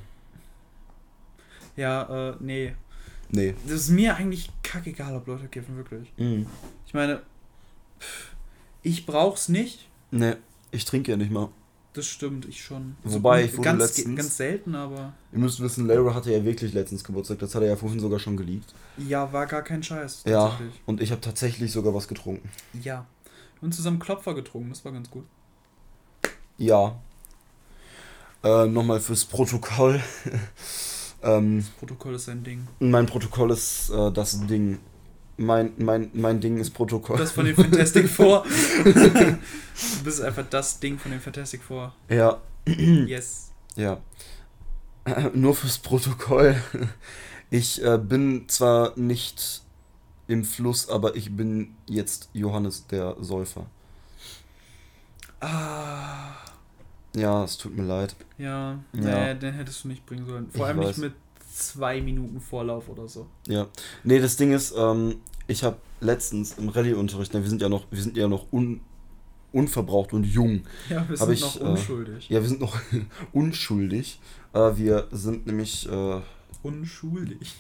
[1.76, 2.74] Ja, äh, nee.
[3.32, 3.54] Nee.
[3.64, 6.12] Das ist mir eigentlich kackegal, ob Leute kiffen, wirklich.
[6.18, 6.48] Mhm.
[6.86, 7.22] Ich meine,
[8.82, 9.88] ich brauch's nicht.
[10.12, 10.34] Nee,
[10.72, 11.50] ich trinke ja nicht mal.
[11.94, 12.96] Das stimmt, ich schon.
[13.04, 16.44] Wobei, So, ich wurde ganz, letztens- ganz selten, aber Ihr müsst wissen, Lara hatte ja
[16.44, 17.40] wirklich letztens Geburtstag.
[17.40, 18.74] Das hat er ja vorhin sogar schon geleakt.
[18.98, 20.24] ja, war gar kein Scheiß.
[20.28, 22.48] Ja, und ich habe tatsächlich sogar was getrunken.
[22.84, 23.06] Ja.
[23.60, 25.26] Wir haben zusammen Klopfer getrunken, das war ganz gut.
[26.58, 27.00] Ja.
[28.44, 30.00] Äh, Nochmal fürs Protokoll.
[31.24, 32.68] ähm, Das Protokoll ist ein Ding.
[32.80, 34.78] mein Protokoll ist äh, das Ding.
[35.40, 37.18] Mein, mein, mein Ding ist Protokoll.
[37.18, 38.46] Das von den Fantastic Four.
[38.84, 39.38] du
[40.04, 41.94] bist einfach das Ding von den Fantastic Four.
[42.10, 43.52] ja, Yes.
[43.76, 44.00] ja.
[45.34, 46.62] Nur fürs Protokoll.
[47.50, 49.62] Ich äh, bin zwar nicht
[50.28, 53.66] im Fluss, aber ich bin jetzt Johannes der Säufer.
[55.40, 56.34] Ah.
[57.16, 58.16] Ja, es tut mir leid.
[58.38, 59.34] Ja, Ja.
[59.34, 60.50] nee, den hättest du nicht bringen sollen.
[60.52, 60.88] Vor Ich allem weiß.
[60.88, 61.14] nicht mit
[61.52, 63.26] zwei Minuten Vorlauf oder so.
[63.48, 63.68] Ja.
[64.04, 65.16] Nee, das Ding ist, ähm,
[65.50, 68.80] ich habe letztens im Rallye-Unterricht, ne, wir sind ja noch, wir sind ja noch un,
[69.52, 70.62] unverbraucht und jung.
[70.90, 72.30] Ja, wir sind ich, noch äh, unschuldig.
[72.30, 72.80] Ja, wir sind noch
[73.34, 74.20] unschuldig.
[74.54, 76.22] Äh, wir sind nämlich, äh,
[76.62, 77.56] Unschuldig.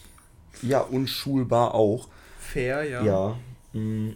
[0.62, 2.08] ja, unschulbar auch.
[2.39, 3.04] Fair, ja.
[3.04, 3.38] Ja.
[3.73, 4.15] mm,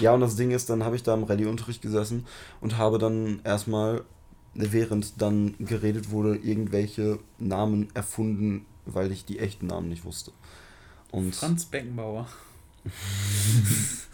[0.00, 2.26] Ja, und das Ding ist, dann habe ich da im Rallye-Unterricht gesessen
[2.60, 4.02] und habe dann erstmal,
[4.54, 10.32] während dann geredet wurde, irgendwelche Namen erfunden, weil ich die echten Namen nicht wusste.
[11.12, 12.26] Und Franz Beckenbauer.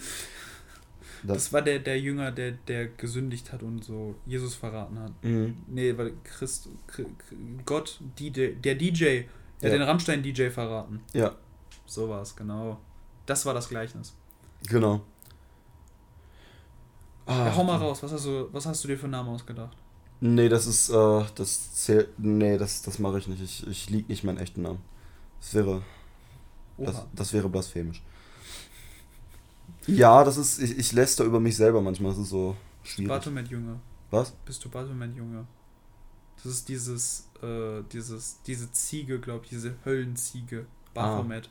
[1.22, 5.12] das, Das war der, der Jünger, der, der gesündigt hat und so Jesus verraten hat.
[5.24, 5.56] Mhm.
[5.68, 7.06] Nee, weil Christ, Chri-
[7.64, 9.14] Gott, DJ, der DJ, der
[9.60, 9.68] Ja.
[9.68, 11.00] hat den Rammstein-DJ verraten.
[11.12, 11.34] Ja,
[11.86, 12.80] So war es, genau.
[13.26, 14.14] Das war das Gleichnis.
[14.68, 15.02] genau.
[17.24, 19.28] Ah, ja, hau mal raus, was hast, du, was hast du dir für einen Namen
[19.28, 19.76] ausgedacht?
[20.20, 23.40] Nee, das ist, äh, das zählt, nee, das, das mache ich nicht.
[23.40, 24.80] Ich, ich lieg nicht meinen echten Namen.
[25.40, 25.82] Das wäre,
[26.78, 28.02] das, das wäre blasphemisch.
[29.86, 33.08] Ja, das ist, ich, ich läster über mich selber manchmal, das ist so schwierig.
[33.08, 33.80] Batomet-Junge.
[34.10, 34.32] Was?
[34.44, 35.46] Bist du Batomet-Junge?
[36.36, 40.66] Das ist dieses, äh, dieses, diese Ziege, glaube ich, diese Höllenziege.
[40.94, 41.48] Baphomet.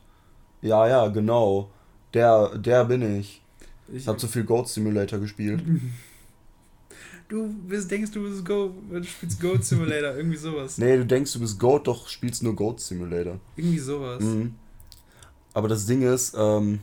[0.61, 1.71] Ja, ja, genau.
[2.13, 3.41] Der, der bin ich.
[3.91, 5.63] Ich, habe zu viel Goat Simulator gespielt.
[7.27, 10.77] du bist, denkst, du bist Go, du spielst Goat Simulator, irgendwie sowas.
[10.77, 13.39] Nee, du denkst, du bist Goat, doch spielst nur Goat Simulator.
[13.55, 14.23] Irgendwie sowas.
[14.23, 14.55] Mhm.
[15.53, 16.79] Aber das Ding ist, ähm,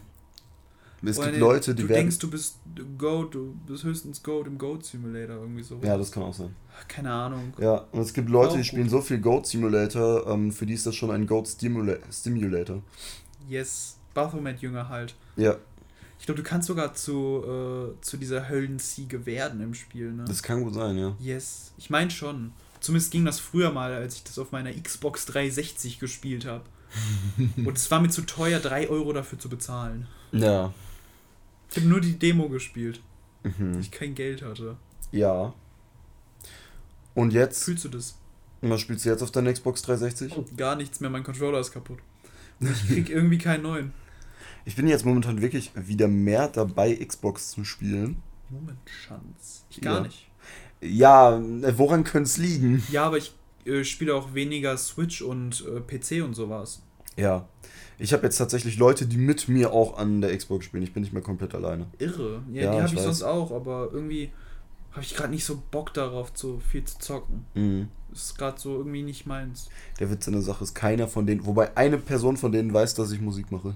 [1.02, 2.00] es Oder gibt nee, Leute, die du werden.
[2.00, 2.56] denkst, du bist
[2.98, 5.84] Goat, du bist höchstens Goat im Goat Simulator, irgendwie sowas.
[5.87, 6.54] ja, das kann auch sein.
[6.88, 7.52] Keine Ahnung.
[7.58, 8.90] Ja, und es gibt Leute, die spielen gut.
[8.90, 12.82] so viel Goat Simulator, ähm, für die ist das schon ein Goat Stimula Stimulator.
[13.48, 15.14] Yes, Baphomet-Jünger halt.
[15.37, 15.56] Ja,
[16.18, 20.24] Ich glaube, du kannst sogar zu, äh, zu dieser Höllenziege werden im Spiel, ne?
[20.26, 21.16] das kann gut sein, ja.
[21.20, 22.52] yes, ich meine schon.
[22.80, 26.64] Zumindest ging das früher mal, als ich das auf meiner Xbox 360 gespielt habe.
[27.56, 30.06] Und es war mir zu teuer, 3 Euro dafür zu bezahlen.
[30.32, 30.72] Ja.
[31.70, 33.00] Ich habe nur die Demo gespielt,
[33.42, 33.81] weil Mhm.
[33.81, 34.76] ich kein Geld hatte.
[35.12, 35.54] Ja.
[37.14, 38.16] Und jetzt, Fühlst du das?
[38.61, 40.35] was spielst du jetzt auf deiner Xbox 360?
[40.57, 41.98] Gar nichts mehr, mein Controller ist kaputt.
[42.61, 43.92] Und ich krieg irgendwie keinen neuen.
[44.64, 48.22] Ich bin jetzt momentan wirklich wieder mehr dabei, Xbox zu spielen.
[48.50, 49.64] Moment, Schanz.
[49.70, 50.00] Ich gar Ja.
[50.02, 50.26] nicht.
[50.81, 52.83] Ja, äh, woran könnte es liegen?
[52.90, 53.33] Ja, aber ich
[53.64, 56.83] äh, spiele auch weniger Switch und äh, PC und sowas.
[57.18, 57.48] Ja.
[57.98, 60.85] Ich habe jetzt tatsächlich Leute, die mit mir auch an der Xbox spielen.
[60.85, 61.87] Ich bin nicht mehr komplett alleine.
[61.98, 62.42] Irre.
[62.52, 64.31] Ja, Ja, die habe ich sonst auch, aber irgendwie
[64.92, 67.44] habe ich gerade nicht so Bock darauf, so viel zu zocken.
[67.54, 67.88] Mhm.
[68.12, 69.68] Ist gerade so irgendwie nicht meins.
[69.98, 72.94] Der Witz in der Sache ist, keiner von denen, wobei eine Person von denen weiß,
[72.94, 73.74] dass ich Musik mache.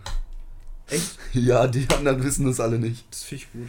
[0.89, 1.19] Echt?
[1.33, 3.05] Ja, die anderen wissen das alle nicht.
[3.11, 3.69] Das finde ich gut.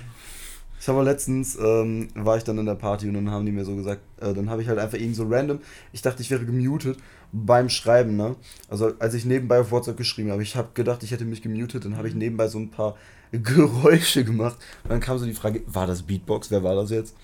[0.80, 3.64] Ich habe letztens, ähm, war ich dann in der Party und dann haben die mir
[3.66, 5.60] so gesagt, äh, dann habe ich halt einfach irgend so random,
[5.94, 6.98] ich dachte, ich wäre gemutet
[7.34, 8.36] beim Schreiben, ne?
[8.70, 11.84] Also als ich nebenbei auf WhatsApp geschrieben habe, ich habe gedacht, ich hätte mich gemutet,
[11.84, 12.96] dann habe ich nebenbei so ein paar
[13.32, 14.58] Geräusche gemacht.
[14.84, 16.52] Und dann kam so die Frage, war das Beatbox?
[16.52, 17.16] Wer war das jetzt?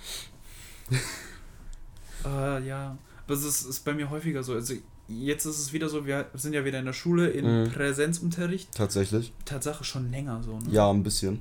[2.26, 2.98] Äh, ja.
[3.26, 4.54] Aber es ist, ist bei mir häufiger so.
[4.54, 4.74] Also
[5.08, 7.72] jetzt ist es wieder so, wir sind ja wieder in der Schule in Mhm.
[7.72, 8.74] Präsenzunterricht.
[8.76, 9.32] Tatsächlich?
[9.46, 10.64] Tatsache schon länger so, ne?
[10.72, 11.40] Ja, ein bisschen.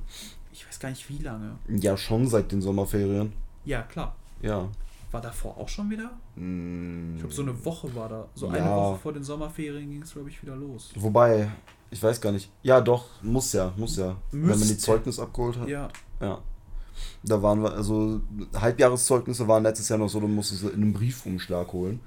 [0.52, 1.56] Ich weiß gar nicht wie lange.
[1.68, 3.32] Ja, schon seit den Sommerferien.
[3.64, 4.14] Ja, klar.
[4.42, 4.68] Ja.
[5.10, 6.10] War davor auch schon wieder?
[6.36, 8.28] Mm, Ich glaube, so eine Woche war da.
[8.34, 8.76] So eine Ja.
[8.76, 10.92] Woche vor den Sommerferien ging es, glaube ich, wieder los.
[10.96, 11.48] Wobei,
[11.90, 12.50] ich weiß gar nicht.
[12.62, 14.16] Ja, doch, muss ja, muss ja.
[14.30, 14.78] Wenn man die Müsste.
[14.78, 15.68] Zeugnis abgeholt hat.
[15.68, 15.88] Ja.
[16.20, 16.42] Ja.
[17.22, 18.20] Da waren wir, also
[18.54, 22.00] Halbjahreszeugnisse waren letztes Jahr noch so, du musstest sie in einem Briefumschlag holen.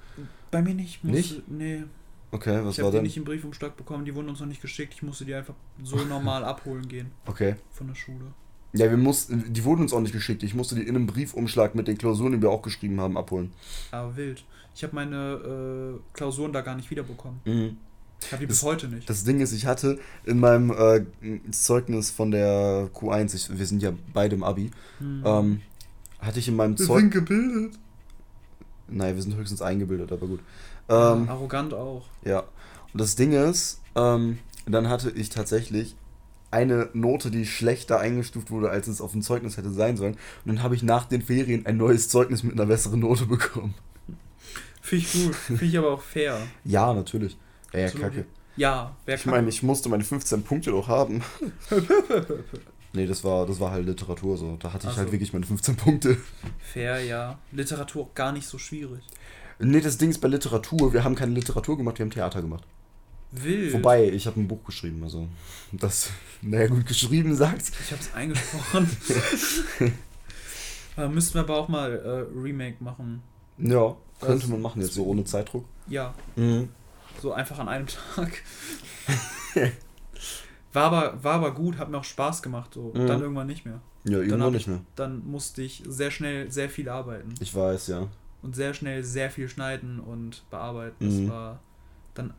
[0.50, 1.02] Bei mir nicht.
[1.02, 1.48] Musste, Nicht?
[1.50, 1.84] Nee.
[2.30, 3.02] Okay, was ich war habe die denn?
[3.04, 4.94] nicht im Briefumschlag bekommen, die wurden uns noch nicht geschickt.
[4.94, 7.56] Ich musste die einfach so normal abholen gehen Okay.
[7.70, 8.32] von der Schule.
[8.74, 10.42] Ja, wir mussten, die wurden uns auch nicht geschickt.
[10.42, 13.52] Ich musste die in einem Briefumschlag mit den Klausuren, die wir auch geschrieben haben, abholen.
[13.90, 14.44] Aber wild.
[14.74, 17.40] Ich habe meine äh, Klausuren da gar nicht wiederbekommen.
[17.44, 17.76] Mhm.
[18.22, 19.10] Ich habe die Das- bis heute nicht.
[19.10, 21.04] Das Ding ist, ich hatte in meinem äh,
[21.50, 25.22] Zeugnis von der Q1, ich, wir sind ja beide im Abi, Hm.
[25.26, 25.60] ähm,
[26.20, 27.12] hatte ich in meinem Zeugnis.
[27.12, 27.74] gebildet.
[28.88, 30.40] Nein, wir sind höchstens eingebildet, aber gut.
[30.88, 32.04] Ähm, Ähm, Arrogant auch.
[32.24, 32.40] Ja.
[32.92, 35.96] Und das Ding ist, ähm, dann hatte ich tatsächlich
[36.52, 40.14] eine Note, die schlechter eingestuft wurde, als es auf dem Zeugnis hätte sein sollen.
[40.44, 43.74] Und dann habe ich nach den Ferien ein neues Zeugnis mit einer besseren Note bekommen.
[44.80, 45.34] Finde ich gut.
[45.34, 46.38] Finde ich aber auch fair.
[46.64, 47.36] Ja, natürlich.
[47.72, 48.26] Ja, ja kacke.
[48.56, 49.30] Ja, wer Ich kann.
[49.30, 51.22] meine, ich musste meine 15 Punkte doch haben.
[52.92, 54.56] nee, das war, das war halt Literatur so.
[54.58, 55.12] Da hatte ich Ach halt so.
[55.12, 56.18] wirklich meine 15 Punkte.
[56.58, 57.38] fair, ja.
[57.50, 59.02] Literatur auch gar nicht so schwierig.
[59.58, 62.64] Nee, das Ding ist bei Literatur, wir haben keine Literatur gemacht, wir haben Theater gemacht.
[63.32, 63.72] Wild.
[63.74, 65.26] Wobei, ich habe ein Buch geschrieben, also
[65.72, 66.10] das,
[66.42, 67.72] naja gut, geschrieben sagt's.
[67.84, 68.90] Ich habe es eingesprochen.
[70.98, 73.22] äh, müssten wir aber auch mal äh, Remake machen.
[73.58, 75.64] Ja, könnte Das- man machen jetzt so ohne Zeitdruck.
[75.88, 76.68] Ja, Mhm.
[77.20, 78.42] so einfach an einem Tag.
[80.74, 82.72] War aber, war aber gut, hat mir auch Spaß gemacht.
[82.74, 82.92] So.
[82.94, 83.06] Mhm.
[83.06, 83.80] Dann irgendwann nicht mehr.
[84.04, 84.80] Ja, hab nicht ich, mehr.
[84.96, 87.34] dann musste ich sehr schnell sehr viel arbeiten.
[87.40, 88.08] Ich weiß, ja.
[88.40, 91.04] Und sehr schnell sehr viel schneiden und bearbeiten.
[91.04, 91.26] Mhm.
[91.26, 91.60] Das war
[92.14, 92.32] dann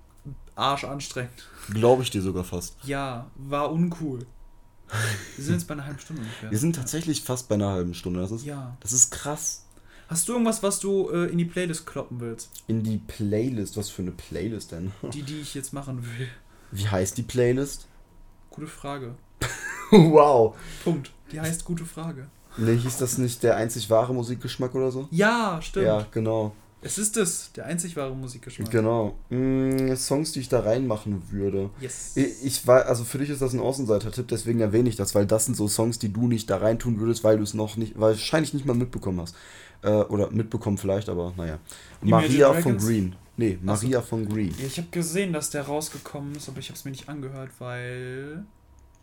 [0.56, 1.50] arschanstrengend.
[1.72, 2.76] Glaube ich dir sogar fast.
[2.84, 4.26] Ja, war uncool.
[5.36, 6.52] Wir sind jetzt bei einer halben Stunde ungefähr.
[6.52, 8.20] Wir sind tatsächlich fast bei einer halben Stunde.
[8.20, 8.78] Das ist, Ja.
[8.80, 9.66] das ist krass.
[10.08, 12.52] Hast du irgendwas, was du äh, in die Playlist kloppen willst?
[12.68, 14.92] In die Playlist, was für eine Playlist denn?
[15.14, 16.28] Die, die ich jetzt machen will.
[16.72, 17.88] Wie heißt die Playlist?
[18.52, 19.16] Gute Frage.
[19.92, 20.56] wow.
[20.84, 21.12] Punkt.
[21.32, 22.28] Die heißt gute Frage.
[22.58, 25.08] Ne, hieß das nicht der einzig wahre Musikgeschmack oder so?
[25.10, 25.88] Ja, stimmt.
[25.88, 26.54] Ja, genau.
[26.84, 28.70] Es ist es, der einzig wahre Musikgeschmack.
[28.70, 29.16] Genau.
[29.30, 31.70] Mm, Songs, die ich da reinmachen würde.
[31.80, 32.12] Yes.
[32.16, 35.26] Ich, ich war, also für dich ist das ein Außenseiter-Tipp, deswegen erwähne ich das, weil
[35.26, 38.00] das sind so Songs, die du nicht da reintun würdest, weil du es noch nicht,
[38.00, 39.36] wahrscheinlich nicht mal mitbekommen hast.
[39.82, 41.60] Äh, oder mitbekommen vielleicht, aber naja.
[42.02, 42.78] Die Maria von?
[42.78, 43.16] Green.
[43.36, 43.86] Nee, Ach so.
[43.88, 44.54] Maria von Green.
[44.60, 47.50] Ja, ich habe gesehen, dass der rausgekommen ist, aber ich habe es mir nicht angehört,
[47.60, 48.46] weil.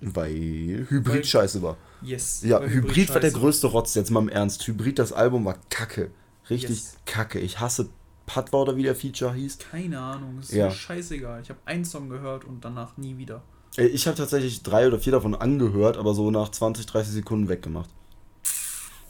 [0.00, 1.76] Weil Hybrid scheiße war.
[2.00, 2.40] Yes.
[2.42, 4.66] Ja, weil Hybrid, war der größte Rotz, jetzt mal im Ernst.
[4.66, 6.10] Hybrid, das Album war kacke.
[6.50, 6.96] Richtig Yes.
[7.06, 7.38] kacke.
[7.38, 7.88] Ich hasse
[8.26, 9.58] Patwa oder wie der Feature hieß.
[9.58, 10.66] Keine Ahnung, ist Ja.
[10.66, 11.42] mir scheißegal.
[11.42, 13.42] Ich habe einen Song gehört und danach nie wieder.
[13.76, 17.48] Äh, Ich habe tatsächlich drei oder vier davon angehört, aber so nach 20, 30 Sekunden
[17.48, 17.90] weggemacht.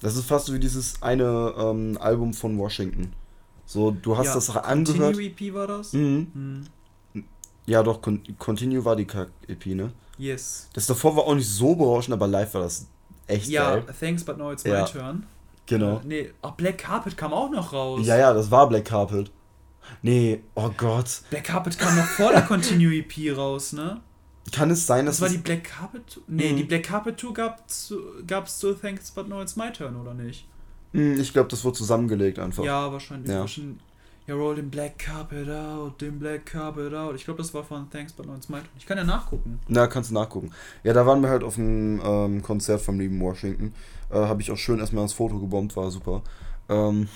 [0.01, 3.13] Das ist fast so wie dieses eine ähm, Album von Washington.
[3.67, 5.15] So, du hast ja, das angehört.
[5.15, 5.93] Continue EP war das?
[5.93, 6.27] Mhm.
[7.15, 7.25] Hm.
[7.67, 9.93] Ja, doch, Con Continue war die Kack-EP, ne?
[10.19, 10.69] Yes.
[10.73, 12.87] Das davor war auch nicht so berauschend, aber live war das
[13.27, 13.85] echt Ja, geil.
[13.99, 14.83] thanks, but now it's Ja.
[14.83, 15.27] my turn.
[15.71, 15.97] Genau.
[15.97, 18.01] Äh, nee, ach, Black Carpet kam auch noch raus.
[18.05, 19.31] Ja, ja, das war Black Carpet.
[20.03, 21.23] Nee, oh Gott.
[21.31, 24.01] Black Carpet kam noch vor der Continue EP raus, ne?
[24.53, 26.23] Kann es sein, dass Das war es- die Black Carpet Tour?
[26.27, 26.57] Nee, Mhm.
[26.59, 27.93] die Black Carpet Tour gab's,
[28.27, 30.47] gab's zu Thanks But Now It's My Turn, oder nicht?
[30.93, 32.65] Hm, Ich glaube, das wurde zusammengelegt einfach.
[32.65, 33.31] Ja, wahrscheinlich.
[33.31, 33.41] Ja.
[33.41, 33.79] wahrscheinlich.
[34.27, 37.17] Ja, roll den Black Carpet out, den Black Carpet out.
[37.17, 38.69] Ich glaube, das war von Thanks But No It's My Turn.
[38.79, 39.59] Ich kann ja nachgucken.
[39.67, 40.51] Na, kannst du nachgucken.
[40.85, 43.73] Ja, da waren wir halt auf einem ähm, Konzert vom lieben Washington.
[44.11, 46.23] Äh, Habe ich auch schön erstmal das Foto gebombt, war super.
[46.69, 47.09] Ähm,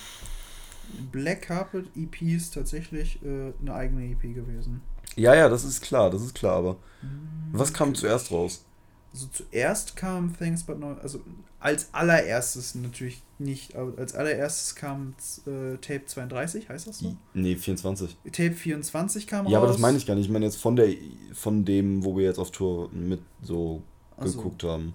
[1.11, 4.81] Black Carpet EP ist tatsächlich äh, eine eigene EP gewesen.
[5.15, 7.49] ja, ja, das ist klar, das ist klar, aber Mhm.
[7.51, 8.65] was kam zuerst raus?
[9.13, 11.21] Also zuerst kam Thanks But No, also
[11.59, 15.15] als allererstes natürlich nicht, aber als allererstes kam
[15.47, 17.15] äh, Tape 32, heißt das so?
[17.33, 18.17] Nee, 24.
[18.31, 19.63] Tape 24 kam Ja, raus.
[19.63, 20.25] aber das meine ich gar nicht.
[20.25, 20.89] Ich meine jetzt von der
[21.33, 23.81] von dem, wo wir jetzt auf Tour mit so
[24.17, 24.37] Ach so.
[24.37, 24.93] geguckt haben.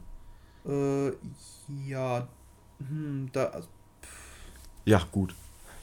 [0.66, 1.12] Äh,
[1.86, 2.26] ja,
[2.78, 3.68] hm, da, also,
[4.84, 5.34] Ja, gut.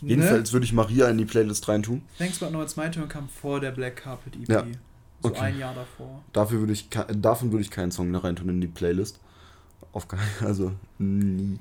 [0.02, 0.10] ne?
[0.10, 2.02] Jedenfalls würde ich Maria in die Playlist reintun.
[2.18, 4.50] Thanks But No It's My Turn kam vor der Black Carpet EP.
[4.50, 4.66] Ja,
[5.22, 5.40] So okay.
[5.40, 6.24] ein Jahr davor.
[6.34, 9.20] Dafür würde ich davon würde ich keinen Song mehr reintun in die Playlist.
[9.94, 11.60] Auf keinen, also nie.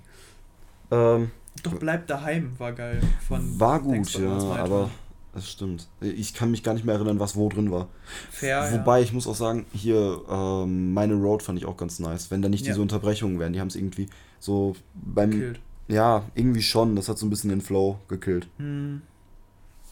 [0.90, 1.31] Ähm,
[1.62, 3.00] Doch Bleib daheim war geil.
[3.26, 4.90] Von war gut, ja, aber
[5.37, 5.87] das stimmt.
[6.01, 7.88] Ich kann mich gar nicht mehr erinnern, was wo drin war.
[8.31, 12.31] Fair, Wobei ich muss auch sagen, hier ähm, meine Road fand ich auch ganz nice.
[12.31, 12.72] Wenn da nicht Ja.
[12.72, 14.09] diese Unterbrechungen wären, die haben es irgendwie
[14.40, 15.61] so beim ja, killt.
[15.88, 16.96] ja irgendwie schon.
[16.96, 18.49] Das hat so ein bisschen den Flow gekillt.
[18.57, 19.03] Hm.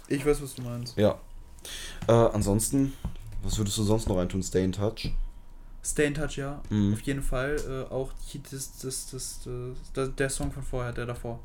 [0.09, 0.97] Ich weiß, was du meinst.
[0.97, 1.19] Ja.
[2.09, 2.93] Äh, ansonsten,
[3.43, 4.43] was würdest du sonst noch reintun?
[4.43, 5.13] Stay in Touch.
[5.85, 6.63] Stay in Touch, ja.
[6.71, 6.95] Mhm.
[6.95, 7.57] Auf jeden Fall.
[7.69, 8.13] Äh, auch
[8.51, 9.49] das, das, das,
[9.93, 11.39] das, der Song von vorher, der davor.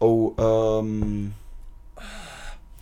[0.00, 1.32] Oh, ähm.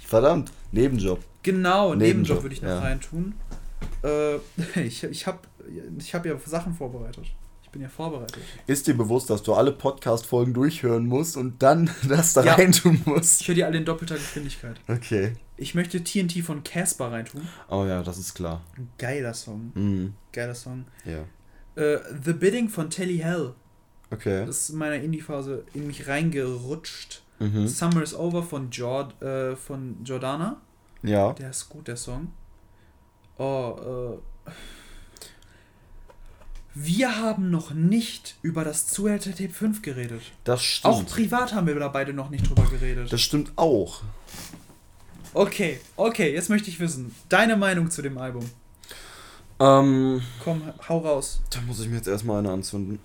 [0.07, 1.21] Verdammt, Nebenjob.
[1.43, 2.79] Genau, Nebenjob, Nebenjob würde ich noch ja.
[2.81, 3.35] reintun.
[4.05, 4.37] Äh,
[4.81, 5.41] ich ich habe
[5.99, 7.25] ich hab ja Sachen vorbereitet.
[7.63, 8.39] Ich bin ja vorbereitet.
[8.67, 12.55] Ist dir bewusst, dass du alle Podcast-Folgen durchhören musst und dann das da Ja.
[12.55, 13.41] reintun musst?
[13.43, 14.77] Ich höre die alle in doppelter Geschwindigkeit.
[14.89, 15.33] Okay.
[15.57, 17.43] Ich möchte TNT von Casper reintun.
[17.69, 18.63] Oh ja, das ist klar.
[18.77, 19.73] Ein geiler Song.
[19.75, 20.15] Mhm.
[20.33, 20.85] Geiler Song.
[21.05, 21.25] Ja.
[21.83, 23.55] Äh, The Bidding von Telly Hell.
[24.11, 24.47] Okay.
[24.47, 27.23] Das ist in meiner Indie-Phase in mich reingerutscht.
[27.39, 27.69] Mhm.
[27.69, 30.61] Summer is Over von, Jord, äh, von Jordana.
[31.03, 31.33] Ja.
[31.35, 32.33] Der ist gut, der Song.
[33.39, 34.51] Oh, äh.
[36.75, 40.21] Wir haben noch nicht über das Zuhälter Tape 5 geredet.
[40.45, 40.95] Das stimmt.
[40.95, 43.11] Auch privat haben wir da beide noch nicht drüber geredet.
[43.13, 44.03] das stimmt auch.
[45.33, 47.15] Okay, okay, jetzt möchte ich wissen.
[47.29, 48.49] Deine Meinung zu dem Album.
[49.59, 51.41] Ähm, Komm, hau raus.
[51.51, 52.99] da muss ich mir jetzt erstmal eine anzünden.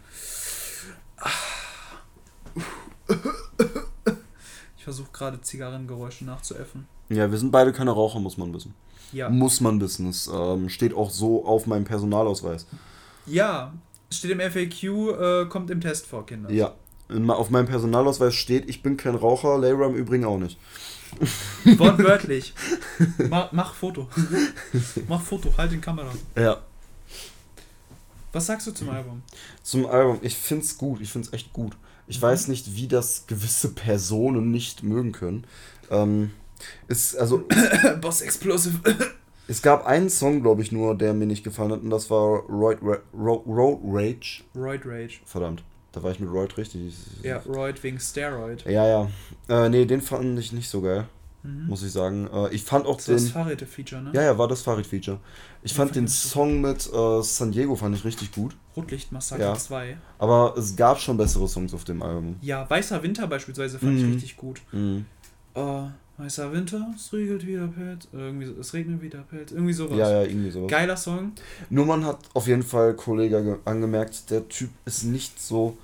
[4.82, 6.88] Ich versuche gerade Zigarrengeräusche nachzuäffen.
[7.08, 8.74] Ja, wir sind beide keine Raucher, muss man wissen.
[9.12, 9.30] Ja.
[9.30, 10.10] Muss man wissen.
[10.10, 12.65] Es ähm, steht auch so auf meinem Personalausweis.
[13.28, 13.74] Ja,
[14.10, 16.50] steht im FAQ, äh, kommt im Test vor, Kinder.
[16.50, 16.74] Ja.
[17.10, 20.58] In, auf meinem Personalausweis steht, ich bin kein Raucher, Layra im Übrigen auch nicht.
[21.78, 22.56] Wortwörtlich.
[23.30, 24.10] mach, mach Foto.
[25.08, 26.12] mach Foto, halt den Kamera.
[26.36, 26.58] Ja.
[28.32, 29.22] Was sagst du zum Album?
[29.62, 31.78] Zum Album, ich find's gut, ich find's echt gut.
[32.12, 32.24] Ich Mhm.
[32.24, 35.45] weiß nicht, wie das gewisse Personen nicht mögen können.
[35.89, 36.32] Ähm,
[36.89, 37.45] ist, also,
[38.02, 38.80] Boss Explosive.
[39.47, 42.41] es gab einen Song, glaube ich, nur, der mir nicht gefallen hat, und das war
[42.50, 44.43] Road, Ra Ro Road Rage.
[44.56, 45.19] Roid Rage.
[45.26, 46.93] Verdammt, da war ich mit Royd richtig.
[47.24, 48.65] Ja, Roid wegen Steroid.
[48.65, 49.10] Ja, ja.
[49.47, 51.08] Äh, nee, den fand ich nicht so geil,
[51.43, 51.67] Mhm.
[51.67, 52.27] muss ich sagen.
[52.32, 53.32] Äh, ich fand auch Das war das den.
[53.34, 54.12] Fahrräder-Feature, ne?
[54.13, 55.19] Ja, ja, war das Fahrrad-Feature.
[55.63, 56.30] Ich Ja, fand den ich so.
[56.30, 58.56] Song mit äh, San Diego fand ich richtig gut.
[58.77, 59.56] Rotlichtmassaker Ja.
[59.56, 59.97] 2.
[60.19, 62.36] Aber es gab schon bessere Songs auf dem Album.
[62.41, 64.12] Ja, Weißer Winter beispielsweise fand ich Mhm.
[64.13, 64.62] richtig gut.
[64.71, 65.06] Mhm.
[65.56, 68.08] Oh, weißer Winter, es regelt wieder Pelz.
[68.13, 69.51] Irgendwie so, es regnet wieder Pelz.
[69.51, 69.97] Irgendwie sowas.
[69.97, 70.69] Ja, ja, irgendwie sowas.
[70.69, 71.32] Geiler Song.
[71.69, 75.75] Nur man hat auf jeden Fall Kollege ge- angemerkt, der Typ ist nicht so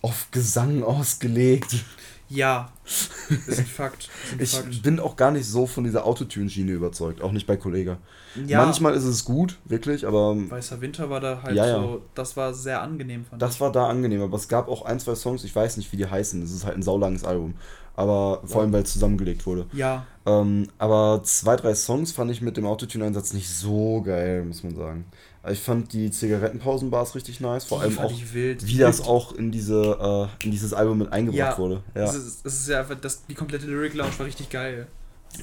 [0.00, 1.84] auf Gesang ausgelegt.
[2.28, 2.72] Ja.
[3.46, 4.08] Ist ein Fakt.
[4.38, 4.82] Ist ein Ich Fakt.
[4.82, 7.98] bin auch gar nicht so von dieser Autotune-Schiene überzeugt, auch nicht bei Kollege.
[8.46, 11.80] Ja, Manchmal ist es gut, wirklich, aber Weißer Winter war da halt Ja, ja.
[11.80, 14.22] so, das war sehr angenehm von das war da angenehm.
[14.22, 16.42] Aber es gab auch ein, zwei Songs, ich weiß nicht, wie die heißen.
[16.42, 17.54] Es ist halt ein saulanges Album.
[17.94, 19.66] Aber vor allem, weil es zusammengelegt wurde.
[19.72, 24.62] Ja, Ähm, aber zwei, drei Songs fand ich mit dem Autotune-Einsatz nicht so geil, muss
[24.64, 25.04] man sagen.
[25.50, 30.28] Ich fand die Zigarettenpausenbars richtig nice, vor allem auch, ich wie das auch in diese
[30.40, 31.82] äh, in dieses Album mit eingebracht wurde.
[31.96, 32.04] Ja.
[32.04, 34.86] Es ist, es ist ja einfach, das, die komplette Lyric Lounge war richtig geil.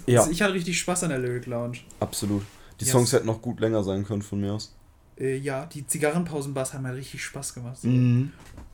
[0.06, 1.80] ja, Also ich hatte richtig Spaß an der Lyric Lounge.
[2.00, 2.44] absolut.
[2.80, 2.94] Die Yes.
[2.94, 4.74] Songs hätten noch gut länger sein können von mir aus.
[5.20, 7.78] Äh, ja, die Zigarrenpausenbars haben halt richtig Spaß gemacht.
[7.82, 7.88] So.
[7.90, 8.32] Mhm.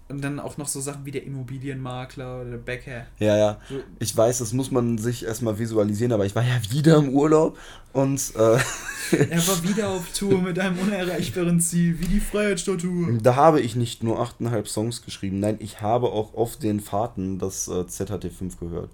[0.07, 3.07] Und dann auch noch so Sachen wie der Immobilienmakler oder der Bäcker.
[3.17, 3.57] Ja, ja.
[3.97, 7.57] Ich weiß, das muss man sich erstmal visualisieren, aber ich war ja wieder im Urlaub
[7.91, 8.39] und äh,
[9.29, 13.17] er war wieder auf Tour mit einem unerreichbaren Ziel, wie die Freiheitsstatue.
[13.21, 17.39] da habe ich nicht nur 8,5 Songs geschrieben, nein, ich habe auch auf den Fahrten
[17.39, 18.91] das äh, ZHT5 gehört.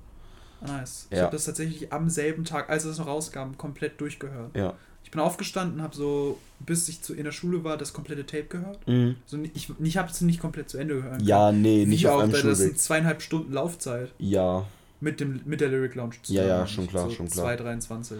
[0.66, 1.08] Nice.
[1.10, 1.24] Ich Ja.
[1.24, 4.56] habe das tatsächlich am selben Tag, als es noch rauskam, komplett durchgehört.
[4.56, 4.76] Ja.
[5.04, 8.45] Ich bin aufgestanden, habe so, bis ich zu, in der Schule war, das komplette Tape
[8.45, 8.88] gehört.
[8.88, 9.16] Mhm.
[9.26, 11.22] So, ni- ich ich habe es nicht komplett zu Ende gehört.
[11.22, 12.72] Ja, nee, nicht Wie auf auch, einem weil das Schulweg.
[12.74, 14.12] sind zweieinhalb Stunden Laufzeit.
[14.20, 14.66] Ja,
[15.02, 17.52] Mit, dem, mit der Lyric Lounge Ja, ja, meine schon klar, so schon klar.
[17.52, 18.16] 2,23.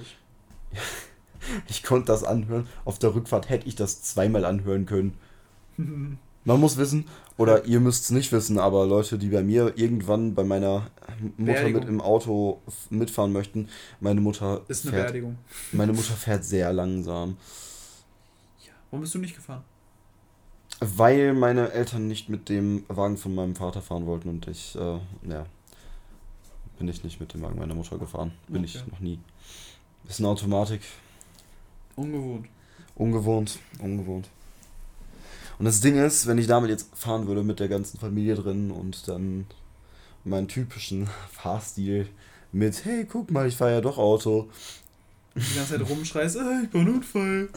[1.68, 2.68] Ich konnte das anhören.
[2.86, 5.18] Auf der Rückfahrt hätte ich das zweimal anhören können.
[6.44, 7.06] Man muss wissen,
[7.42, 10.90] oder ihr müsst es nicht wissen, aber Leute, die bei mir irgendwann bei meiner
[11.38, 11.80] Mutter Beerdigung.
[11.82, 13.68] mit im Auto mitfahren möchten,
[14.00, 15.38] meine Mutter Ist eine fährt, Beerdigung.
[15.72, 17.38] meine Mutter fährt sehr langsam,
[18.90, 19.64] Warum bist du nicht gefahren?
[20.80, 25.00] weil meine Eltern nicht mit dem Wagen von meinem Vater fahren wollten und ich, äh,
[25.30, 25.46] ja,
[26.80, 28.32] bin ich nicht mit dem Wagen meiner Mutter gefahren.
[28.48, 28.90] Bin ich Okay.
[28.90, 29.20] noch nie.
[30.10, 30.82] Ist eine Automatik,
[31.96, 32.48] Ungewohnt.
[32.96, 34.28] Ungewohnt, ungewohnt.
[35.62, 38.72] Und das Ding ist, wenn ich damit jetzt fahren würde mit der ganzen Familie drin
[38.72, 39.46] und dann
[40.24, 42.08] meinen typischen Fahrstil
[42.52, 44.50] mit, hey, guck mal, ich fahre ja doch Auto.
[45.36, 47.50] Die ganze Zeit rumschreist, äh, ich bin Unfall.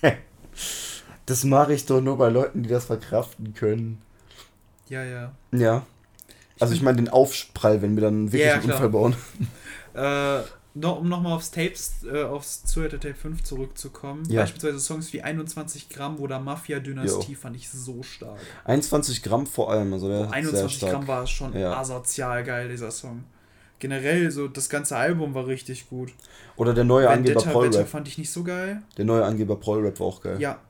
[1.26, 4.00] Das mache ich doch nur bei Leuten, die das verkraften können.
[4.88, 5.32] Ja, ja.
[5.52, 5.84] Ja.
[6.58, 8.70] Also ich meine den Aufprall, wenn wir dann wirklich Ja, einen.
[8.70, 9.14] Unfall bauen.
[9.92, 10.40] Äh,
[10.74, 14.24] noch, um nochmal aufs Tapes, äh, aufs Zuhälter Tape 5 zurückzukommen.
[14.30, 14.42] Ja.
[14.42, 17.38] Beispielsweise Songs wie 21 Gramm oder Mafia-Dynastie Jo.
[17.38, 18.38] fand ich so stark.
[18.64, 20.92] 21 Gramm vor allem, also der ist sehr 21 stark.
[20.92, 21.76] Gramm war schon Ja.
[21.78, 23.24] asozial geil, dieser Song.
[23.80, 26.12] Generell, so das ganze Album war richtig gut.
[26.56, 27.88] Oder der neue Angeber Wetter Prollrap.
[27.88, 28.82] fand ich nicht so geil.
[28.98, 30.40] Der neue Angeber Prollrap war auch geil.
[30.40, 30.60] Ja.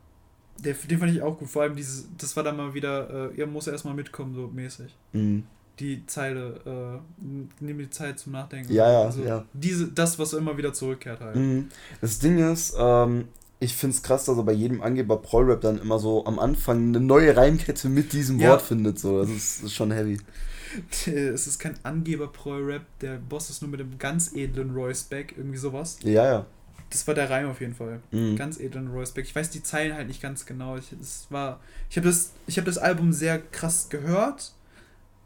[0.59, 1.49] Der, den fand ich auch gut.
[1.49, 4.95] Vor allem dieses, das war dann mal wieder, äh, ihr muss erstmal mitkommen, so mäßig.
[5.13, 5.45] Mhm.
[5.79, 7.25] Die Zeile, äh,
[7.61, 8.73] nimm die Zeit zum Nachdenken.
[8.73, 9.45] Ja, ja, also ja.
[9.55, 11.37] Diese, das, was immer wieder zurückkehrt halt.
[11.37, 11.69] Mhm.
[12.01, 13.29] Das Ding ist, ähm,
[13.61, 16.89] ich finde es krass, dass er bei jedem Angeber Prollrap dann immer so am Anfang
[16.89, 18.51] eine neue Reimkette mit diesem Ja.
[18.51, 18.99] Wort findet.
[18.99, 19.21] So.
[19.21, 20.19] Das ist, ist schon heavy.
[21.07, 25.59] Es ist kein Angeber-Pro-Rap, der Boss ist nur mit einem ganz edlen Royce Beck, irgendwie
[25.59, 25.99] sowas.
[26.03, 26.47] Ja, ja.
[26.91, 28.01] Das war der Reim auf jeden Fall.
[28.11, 28.37] Mhm.
[28.37, 29.25] Ganz edlen Royce Beck.
[29.25, 30.77] Ich weiß die Zeilen halt nicht ganz genau.
[30.77, 30.93] Ich,
[31.31, 34.53] war, ich habe das, ich hab das Album sehr krass gehört,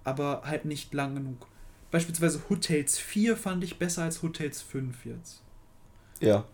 [0.05, 1.47] aber halt nicht lang genug.
[1.91, 5.41] Beispielsweise Hood Tales 4 fand ich besser als Hood Tales 5 jetzt.
[6.21, 6.45] Ja.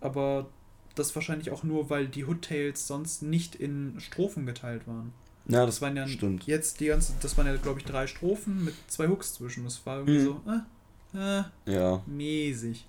[0.00, 0.48] Aber
[0.94, 5.12] das wahrscheinlich auch nur, weil die Hood Tales sonst nicht in Strophen geteilt waren.
[5.48, 6.44] Ja, Das waren ja stimmt.
[6.46, 9.64] jetzt die ganze, das waren ja glaube ich drei Strophen mit zwei Hooks zwischen.
[9.64, 10.24] Das war irgendwie Mhm.
[10.24, 11.44] so, äh, äh,
[11.74, 12.86] Ja, mäßig.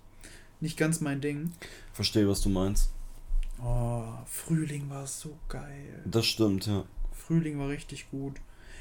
[0.59, 1.51] Nicht ganz mein Ding.
[1.93, 2.89] verstehe, was du meinst.
[3.63, 6.01] Oh, Frühling war so geil.
[6.05, 6.83] Das stimmt, ja.
[7.11, 8.37] Frühling war richtig gut.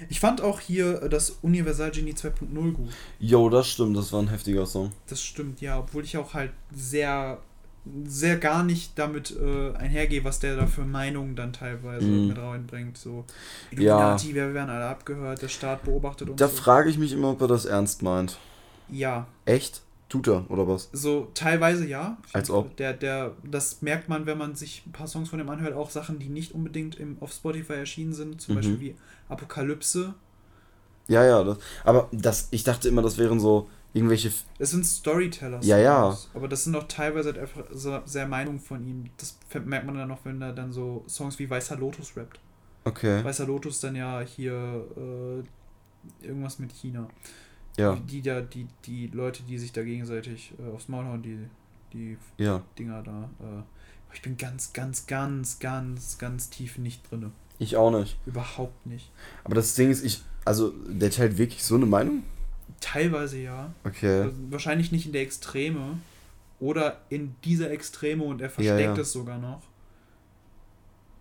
[0.09, 2.91] Ich fand auch hier äh, das Universal Genie 2.0 gut.
[3.19, 4.93] Jo, das stimmt, das war ein heftiger Song.
[5.09, 7.39] Das stimmt, ja, obwohl ich auch halt sehr,
[8.05, 12.29] sehr gar nicht damit äh, einhergehe, was der da für Meinungen dann teilweise Mhm.
[12.29, 12.99] mit reinbringt.
[12.99, 13.25] So,
[13.71, 13.79] Ja.
[13.79, 16.39] Illuminati, wir werden alle abgehört, der Staat beobachtet uns.
[16.39, 16.57] Da so.
[16.57, 18.39] frage ich mich immer, ob er das ernst meint.
[18.91, 19.83] Ja, Echt?
[20.09, 20.89] Tut er, oder was?
[20.93, 22.17] so teilweise ja.
[22.33, 22.77] Als ob.
[22.77, 25.91] Der, der, das merkt man, wenn man sich ein paar Songs von dem anhört, auch
[25.91, 28.59] Sachen, die nicht unbedingt im, auf Spotify erschienen sind, zum Mhm.
[28.59, 28.97] Beispiel wie
[29.29, 30.15] Apokalypse.
[31.09, 34.31] Ja, ja, das, aber das, ich dachte immer, das wären so irgendwelche.
[34.59, 35.61] Das sind Storyteller.
[35.63, 36.17] Ja, ja.
[36.35, 39.11] Aber das sind auch teilweise halt einfach so sehr Meinungen von ihm.
[39.17, 42.39] Das merkt man dann noch, wenn er dann so Songs wie Weißer Lotus rappt.
[42.85, 43.25] Okay.
[43.25, 47.09] Weißer Lotus dann ja hier äh, irgendwas mit China.
[47.77, 51.39] Ja, Die, da, die, die Leute, die sich da gegenseitig äh, aufs Maul hauen, die,
[51.93, 52.63] die ja.
[52.79, 53.31] Dinger da.
[53.41, 53.63] Äh,
[54.15, 57.33] ich bin ganz, ganz, ganz, ganz, ganz tief nicht drinne.
[57.59, 58.17] Ich auch nicht.
[58.27, 59.11] Überhaupt nicht.
[59.45, 60.23] Aber das Ding ist, ich.
[60.45, 62.23] Also, der teilt wirklich so eine Meinung?
[62.81, 63.75] Teilweise ja.
[63.85, 64.23] Okay.
[64.23, 65.99] Also wahrscheinlich nicht in der Extreme.
[66.61, 69.01] Oder in dieser Extreme und er versteckt Ja, ja.
[69.01, 69.63] es sogar noch.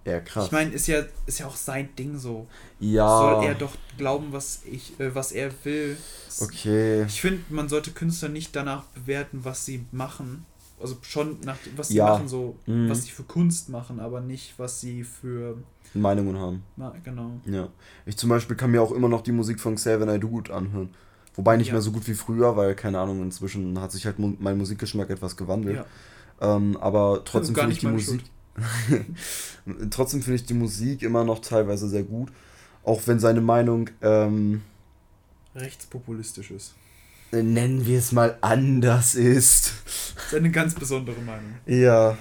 [0.05, 0.45] Ja, krass.
[0.45, 2.47] Ich meine, ist ja, ist ja auch sein Ding so.
[2.79, 3.07] ja.
[3.07, 5.97] Soll er doch glauben, was ich, äh, was er will.
[6.39, 7.03] Okay.
[7.07, 10.45] Ich finde, man sollte Künstler nicht danach bewerten, was sie machen.
[10.79, 12.05] Also schon nach was sie Ja.
[12.09, 12.89] machen, so Mhm.
[12.89, 15.57] was sie für Kunst machen, aber nicht, was sie für.
[15.93, 16.63] Meinungen haben.
[16.75, 17.31] Na, genau.
[17.45, 17.69] Ja.
[18.05, 20.89] Ich zum Beispiel kann mir auch immer noch die Musik von Xavier Naidoo gut anhören.
[21.35, 21.73] Wobei nicht Ja.
[21.73, 25.35] mehr so gut wie früher, weil, keine Ahnung, inzwischen hat sich halt mein Musikgeschmack etwas
[25.37, 25.77] gewandelt.
[25.77, 26.55] Ja.
[26.57, 28.21] Ähm, aber trotzdem Gar finde ich die Musik.
[29.89, 32.31] trotzdem finde ich die Musik immer noch teilweise sehr gut.
[32.83, 34.61] Auch wenn seine Meinung, ähm,
[35.55, 36.73] Rechtspopulistisch ist.
[37.31, 39.73] nennen wir es mal anders ist.
[40.15, 41.55] Das ist eine ganz besondere Meinung.
[41.65, 42.17] Ja.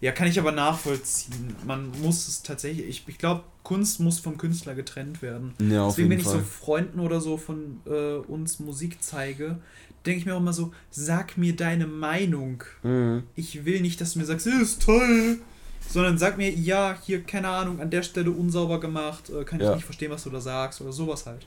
[0.00, 1.56] Ja, kann ich aber nachvollziehen.
[1.66, 2.86] Man muss es tatsächlich.
[2.86, 5.54] Ich, ich glaube, Kunst muss vom Künstler getrennt werden.
[5.58, 6.34] Ja, auf Deswegen, wenn ich Fall.
[6.34, 9.60] so Freunden oder so von äh, uns Musik zeige,
[10.06, 12.62] denke ich mir auch immer so: Sag mir deine Meinung.
[12.82, 13.24] mhm.
[13.36, 15.38] Ich will nicht, dass du mir sagst, "Ja, ist toll.
[15.86, 19.66] Sondern sag mir, ja, hier, keine Ahnung, an der Stelle unsauber gemacht, äh, kann ich
[19.66, 19.74] Ja.
[19.74, 21.46] nicht verstehen, was du da sagst oder sowas halt.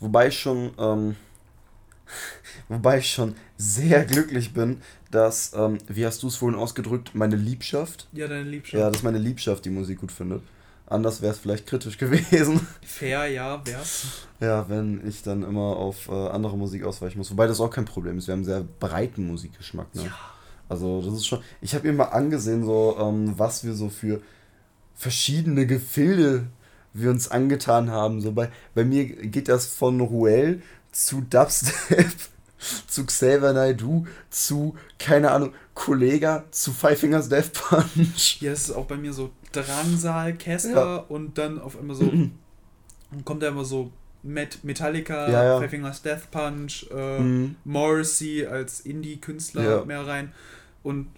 [0.00, 1.16] Wobei ich schon, ähm,
[2.68, 4.80] wobei ich schon sehr glücklich bin,
[5.10, 8.80] dass, ähm, wie hast du es vorhin ausgedrückt, meine Liebschaft, Ja, deine Liebschaft.
[8.80, 10.42] ja, dass meine Liebschaft die Musik gut findet.
[10.86, 12.66] Anders wäre es vielleicht kritisch gewesen.
[12.82, 14.06] Fair, ja, wär's.
[14.40, 17.30] Ja, wenn ich dann immer auf äh, andere Musik ausweichen muss.
[17.30, 18.26] Wobei das auch kein Problem ist.
[18.28, 19.94] Wir haben einen sehr breiten Musikgeschmack.
[19.94, 20.04] Ne?
[20.04, 20.12] Ja.
[20.68, 21.40] Also das ist schon.
[21.60, 24.20] Ich habe mir mal angesehen, so ähm, was wir so für
[24.94, 26.46] verschiedene Gefilde
[26.92, 28.20] wir uns angetan haben.
[28.20, 30.62] So bei, bei mir geht das von Ruel
[30.92, 32.10] zu Dubstep
[32.86, 38.40] zu Xavier Naidoo zu, keine Ahnung, Kollega zu Five Fingers Death Punch.
[38.40, 39.30] Ja, das ist auch bei mir so
[39.62, 40.96] Drangsal, Casper Ja.
[41.08, 42.04] und dann auf einmal so.
[42.06, 43.90] dann kommt da immer so
[44.22, 45.68] Met Metallica, Ja, ja.
[45.68, 47.56] Fingers Death Punch, äh, Mhm.
[47.64, 49.84] Morrissey als Indie-Künstler Ja.
[49.84, 50.32] mehr rein.
[50.82, 51.08] Und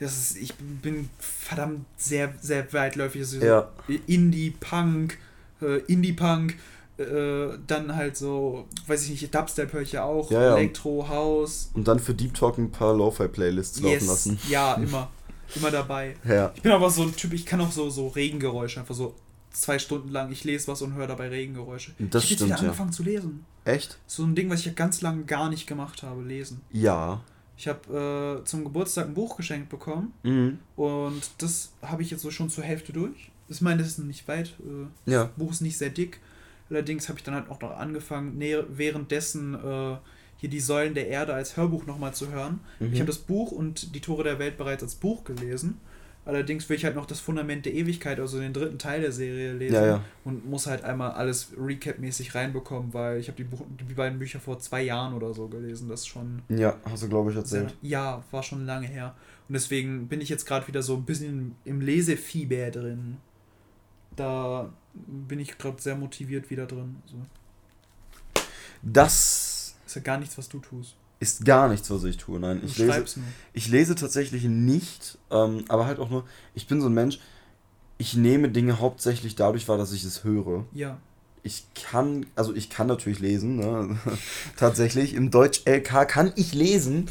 [0.00, 3.22] das ist, ich bin verdammt sehr, sehr weitläufig.
[3.22, 3.68] Also so Ja.
[4.06, 5.18] Indie-Punk,
[5.62, 6.56] äh, Indie-Punk,
[6.98, 10.30] äh, dann halt so, weiß ich nicht, Dubstep höre ich ja auch.
[10.30, 11.70] Elektro, House.
[11.74, 14.38] Und dann für Deep Talk ein paar Lo-Fi-Playlists laufen lassen.
[14.48, 15.10] Ja, immer.
[15.56, 16.16] Immer dabei.
[16.24, 16.52] Ja.
[16.54, 19.14] Ich bin aber so ein Typ, ich kann auch so, so Regengeräusche, einfach so
[19.50, 21.92] zwei Stunden lang, ich lese was und höre dabei Regengeräusche.
[21.98, 22.62] Das ich hab jetzt stimmt, wieder ja.
[22.68, 23.44] angefangen zu lesen.
[23.64, 23.98] Echt?
[24.06, 26.60] So ein Ding, was ich ja ganz lange gar nicht gemacht habe, lesen.
[26.72, 27.22] Ja.
[27.56, 30.58] Ich habe äh, zum Geburtstag ein Buch geschenkt bekommen Mhm.
[30.76, 33.30] und das habe ich jetzt so schon zur Hälfte durch.
[33.48, 34.54] Ich meine, das ist nicht weit.
[35.06, 35.24] Äh, Ja.
[35.24, 36.18] das Buch ist nicht sehr dick.
[36.70, 38.40] Allerdings habe ich dann halt auch noch angefangen,
[38.70, 39.96] währenddessen äh,
[40.44, 42.60] hier die Säulen der Erde als Hörbuch nochmal zu hören.
[42.78, 42.92] Mhm.
[42.92, 45.80] Ich habe das Buch und die Tore der Welt bereits als Buch gelesen.
[46.26, 49.54] Allerdings will ich halt noch das Fundament der Ewigkeit, also den dritten Teil der Serie
[49.54, 49.74] lesen.
[49.74, 50.04] Ja, ja.
[50.22, 53.48] Und muss halt einmal alles Recap-mäßig reinbekommen, weil ich habe die,
[53.88, 55.88] die beiden Bücher vor zwei Jahren oder so gelesen.
[55.88, 57.74] Das ist schon Ja, hast du, glaube ich, sehr, erzählt.
[57.80, 59.14] ja, war schon lange her.
[59.48, 63.16] Und deswegen bin ich jetzt gerade wieder so ein bisschen im Lesefieber drin.
[64.14, 66.96] Da bin ich gerade sehr motiviert wieder drin.
[67.06, 67.16] So.
[68.82, 69.53] Das
[69.94, 70.96] Ist ja gar nichts, was du tust.
[71.20, 72.40] ist gar nichts, was ich tue.
[72.40, 73.28] Nein, Du ich lese, nur.
[73.52, 76.24] ich lese tatsächlich nicht, ähm, aber halt auch nur,
[76.54, 77.20] ich bin so ein Mensch,
[77.96, 80.64] ich nehme Dinge hauptsächlich dadurch wahr, dass ich es höre.
[80.72, 80.98] Ja.
[81.44, 83.96] Ich kann, also ich kann natürlich lesen, ne?
[84.56, 85.14] tatsächlich.
[85.14, 87.08] Im Deutsch-LK kann ich lesen.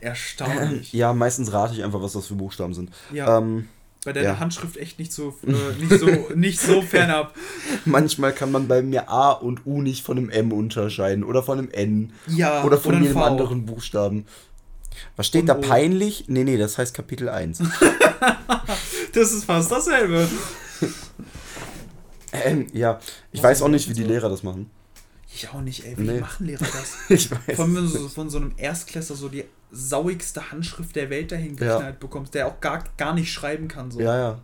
[0.00, 0.92] Erstaunlich.
[0.92, 2.90] Ja, meistens rate ich einfach, was das für Buchstaben sind.
[3.12, 3.68] Ja, Ähm,
[4.04, 4.38] bei deiner ja.
[4.40, 7.34] Handschrift echt nicht so, äh, nicht so, nicht so fernab.
[7.84, 11.58] manchmal kann man bei mir A und U nicht von einem M unterscheiden oder von
[11.58, 14.26] einem N Ja, oder von jedem anderen Buchstaben.
[15.16, 15.60] Was steht Und da O.
[15.60, 16.24] peinlich?
[16.28, 17.62] Nee, nee, das heißt Kapitel 1.
[19.14, 20.26] Das ist fast dasselbe.
[22.32, 22.98] ähm, ja,
[23.30, 24.08] ich Was weiß auch nicht, wie die so?
[24.08, 24.70] Lehrer das machen.
[25.34, 25.96] Ich auch nicht, ey.
[25.96, 26.20] Wie Nee.
[26.20, 26.96] machen Lehrer das?
[27.08, 27.56] Ich weiß.
[27.56, 31.32] Vor allem, wenn du so von so einem Erstklässler so die sauigste Handschrift der Welt
[31.32, 31.74] dahin Ja.
[31.76, 33.90] geknallt bekommst, der auch gar, gar nicht schreiben kann.
[33.90, 34.00] So.
[34.00, 34.38] Ja, ja.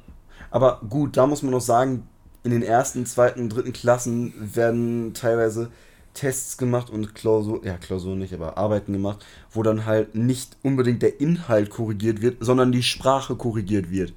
[0.50, 2.08] Aber gut, da muss man noch sagen,
[2.44, 5.70] in den ersten, zweiten, dritten Klassen werden teilweise
[6.14, 11.02] Tests gemacht und Klausur, ja, Klausur nicht, aber Arbeiten gemacht, wo dann halt nicht unbedingt
[11.02, 14.14] der Inhalt korrigiert wird, sondern die Sprache korrigiert wird.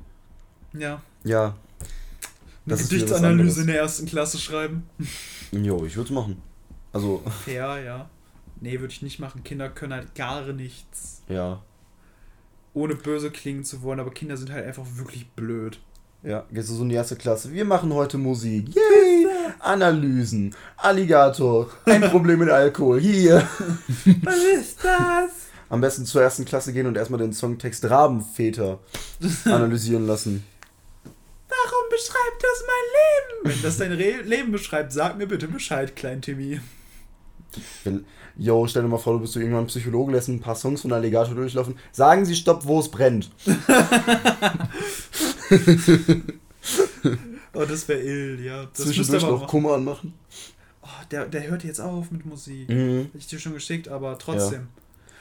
[0.74, 1.02] ja.
[1.24, 1.56] Ja.
[2.66, 4.84] Eine Gedichtsanalyse in der ersten Klasse schreiben.
[5.52, 6.42] Jo, ich würde es machen.
[6.94, 8.10] Also, Fair, ja.
[8.60, 9.44] Nee, würde ich nicht machen.
[9.44, 11.22] Kinder können halt gar nichts.
[11.28, 11.62] ja.
[12.74, 15.78] Ohne böse klingen zu wollen, aber Kinder sind halt einfach wirklich blöd.
[16.24, 17.52] Ja, gehst du so in die erste Klasse.
[17.52, 18.70] Wir machen heute Musik.
[18.74, 19.28] Yay!
[19.60, 20.56] Analysen.
[20.78, 21.70] Alligator.
[21.84, 23.02] Ein Problem mit Alkohol.
[23.02, 23.40] Hier.
[24.24, 25.32] Was ist das?
[25.68, 28.80] Am besten zur ersten Klasse gehen und erstmal den Songtext Rabenväter
[29.44, 30.46] analysieren lassen.
[31.04, 33.56] Warum beschreibt das mein Leben?
[33.56, 36.62] Wenn das dein Re Leben beschreibt, sag mir bitte Bescheid, Klein Timmy.
[37.84, 38.06] Wenn-
[38.38, 40.94] Yo, stell dir mal vor, du bist so irgendwann Psychologe, lässt ein paar Songs von
[40.94, 41.76] Alligator durchlaufen.
[41.92, 43.30] Sagen Sie Stopp, wo es brennt.
[47.54, 48.66] Oh, das wäre ill, ja.
[48.66, 49.48] Das Zwischendurch noch.
[49.48, 50.14] Kummer anmachen.
[50.82, 52.70] Oh, der, der hört jetzt auf mit Musik.
[52.70, 53.10] Mhm.
[53.14, 54.68] Hab ich dir schon geschickt, aber trotzdem.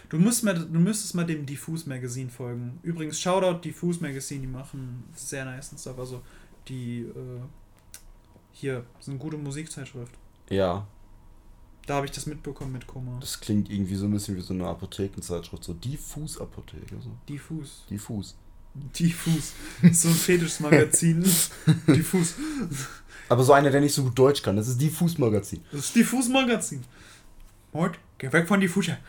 [0.09, 2.79] Du, musst mal, du müsstest mal dem Diffuse Magazine folgen.
[2.83, 5.99] Übrigens, Shoutout Diffuse Magazine, die machen sehr nice Stuff.
[5.99, 6.21] Also,
[6.69, 7.41] die, äh,
[8.53, 10.13] hier, sind gute Musikzeitschrift.
[10.51, 10.87] Ja,
[11.87, 13.19] Da habe ich das mitbekommen mit Kummer.
[13.21, 15.65] das klingt irgendwie so ein bisschen wie so eine Apothekenzeitschrift.
[15.65, 16.97] So Diffus-Apotheke.
[17.03, 17.11] So.
[17.29, 17.73] Diffuse.
[17.89, 18.37] Diffus.
[18.75, 19.53] Diffus.
[19.93, 21.25] So ein Fetischmagazin.
[21.89, 22.35] Diffus.
[23.29, 24.57] Aber so einer, der nicht so gut Deutsch kann.
[24.57, 25.63] Das ist Diffus-Magazin.
[25.73, 26.85] Das ist Diffus Magazin.
[27.73, 28.99] Mord, geh weg von Diffuser.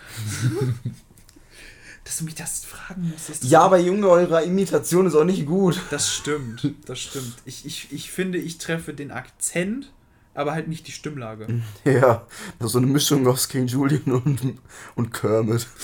[2.03, 3.43] Dass du mich das fragen musstest.
[3.43, 5.79] Ja, aber Junge, eure Imitation ist auch nicht gut.
[5.91, 7.35] Das stimmt, das stimmt.
[7.45, 9.91] Ich, ich, ich finde, ich treffe den Akzent,
[10.33, 11.47] aber halt nicht die Stimmlage.
[11.83, 12.25] Ja,
[12.59, 14.57] so eine Mischung aus King Julian und,
[14.95, 15.67] und Kermit.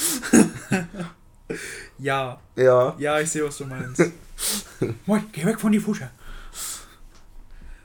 [2.00, 2.96] Ja, Ja.
[3.00, 4.04] ja, ich sehe, was du meinst.
[5.06, 6.10] Moin, geh weg von die Fusche.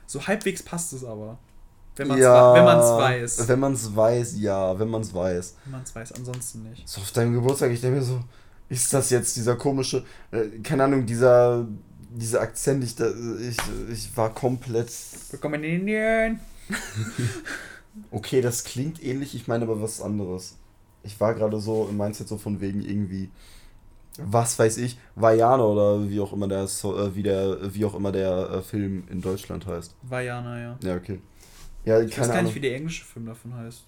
[0.05, 1.39] So halbwegs passt es aber.
[1.95, 3.47] Wenn man es ja, wenn man's weiß.
[3.47, 5.55] Wenn man es weiß, ja, wenn man es weiß.
[5.63, 6.87] Wenn man es weiß, ansonsten nicht.
[6.87, 8.21] So auf deinem Geburtstag, ich denke mir so,
[8.69, 11.65] ist das jetzt dieser komische, äh, keine Ahnung, dieser
[12.15, 13.09] dieser Akzent, ich, da,
[13.39, 13.57] ich,
[13.91, 14.91] ich war komplett.
[15.31, 16.39] Willkommen in Indien.
[18.09, 20.57] Okay, das klingt ähnlich, ich meine aber was anderes.
[21.03, 23.29] Ich war gerade so im Mindset so von wegen irgendwie,
[24.17, 28.11] was weiß ich, Vajana oder wie auch immer der, äh, wie der, wie auch immer
[28.11, 29.95] der äh, Film in Deutschland heißt.
[30.01, 30.77] Vajana, ja.
[30.83, 31.19] Ja, okay.
[31.85, 32.45] Ja, Ich weiß gar Ahnung.
[32.45, 33.83] nicht, wie der englische Film davon heißt.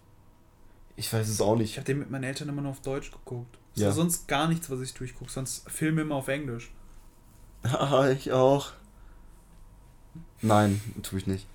[0.98, 1.78] ich weiß es auch Ich nicht.
[1.78, 3.58] habe den mit meinen Eltern immer nur auf Deutsch geguckt.
[3.74, 3.88] Ist Ja.
[3.88, 3.94] ja.
[3.94, 6.72] sonst gar nichts, was ich durchgucke, sonst Filme immer auf Englisch.
[7.64, 8.74] Ah, ich auch.
[10.44, 11.48] Nein, tue ich nicht.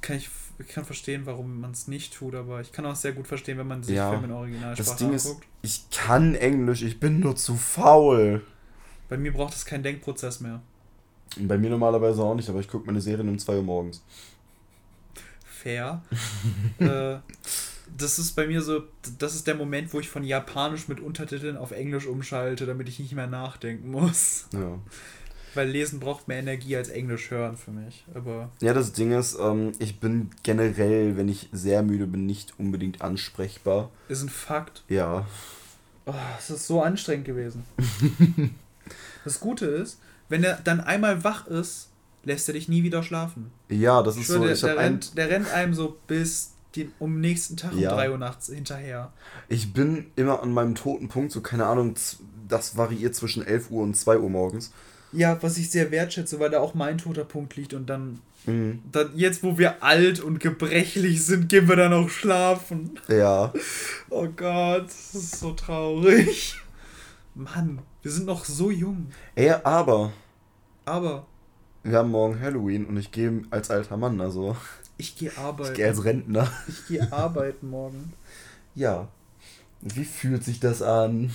[0.00, 0.28] Kann ich,
[0.58, 3.58] ich kann verstehen, warum man es nicht tut, aber ich kann auch sehr gut verstehen,
[3.58, 4.10] wenn man sich Ja.
[4.10, 5.46] Filme in Originalsprache Das Ding ist, anguckt.
[5.62, 8.42] ich kann Englisch, ich bin nur zu faul.
[9.08, 10.60] Bei mir braucht es keinen Denkprozess mehr.
[11.38, 14.02] Bei mir normalerweise auch nicht, aber ich gucke meine Serien um 2 Uhr morgens.
[15.44, 16.02] Fair.
[16.78, 17.16] äh,
[17.96, 18.84] das ist bei mir so,
[19.18, 22.98] das ist der Moment, wo ich von Japanisch mit Untertiteln auf Englisch umschalte, damit ich
[22.98, 24.46] nicht mehr nachdenken muss.
[24.52, 24.78] Ja.
[25.54, 28.04] Weil Lesen braucht mehr Energie als Englisch hören für mich.
[28.14, 32.54] Aber Ja, das Ding ist, ähm, ich bin generell, wenn ich sehr müde bin, nicht
[32.58, 33.90] unbedingt ansprechbar.
[34.08, 34.84] ist ein Fakt.
[34.88, 35.26] Ja.
[36.06, 37.64] Oh, es ist so anstrengend gewesen.
[39.24, 41.88] das Gute ist, wenn er dann einmal wach ist,
[42.24, 43.50] lässt er dich nie wieder schlafen.
[43.68, 47.20] Ja, das ist schwör, so, der, der, rennt, der rennt einem so bis den, um
[47.20, 47.90] nächsten Tag um Ja.
[47.94, 49.12] 3 Uhr nachts hinterher.
[49.48, 51.94] ich bin immer an meinem toten Punkt, so keine Ahnung,
[52.48, 54.72] das variiert zwischen 11 Uhr und 2 Uhr morgens.
[55.12, 58.80] Ja, was ich sehr wertschätze, weil da auch mein toter Punkt liegt und dann, Mhm.
[58.90, 62.98] dann jetzt, wo wir alt und gebrechlich sind, gehen wir dann auch schlafen.
[63.08, 63.52] Ja.
[64.12, 66.56] Oh Gott, das ist so traurig.
[67.34, 69.06] Mann, wir sind noch so jung.
[69.36, 70.12] Ey, aber
[70.84, 71.26] Aber
[71.84, 74.56] wir haben morgen Halloween und ich gehe als alter Mann, also
[74.96, 75.74] ich gehe ich arbeiten.
[75.74, 76.50] gehe als Rentner.
[76.68, 78.12] Ich gehe arbeiten morgen.
[78.74, 79.08] Ja.
[79.80, 81.30] Wie fühlt sich das an?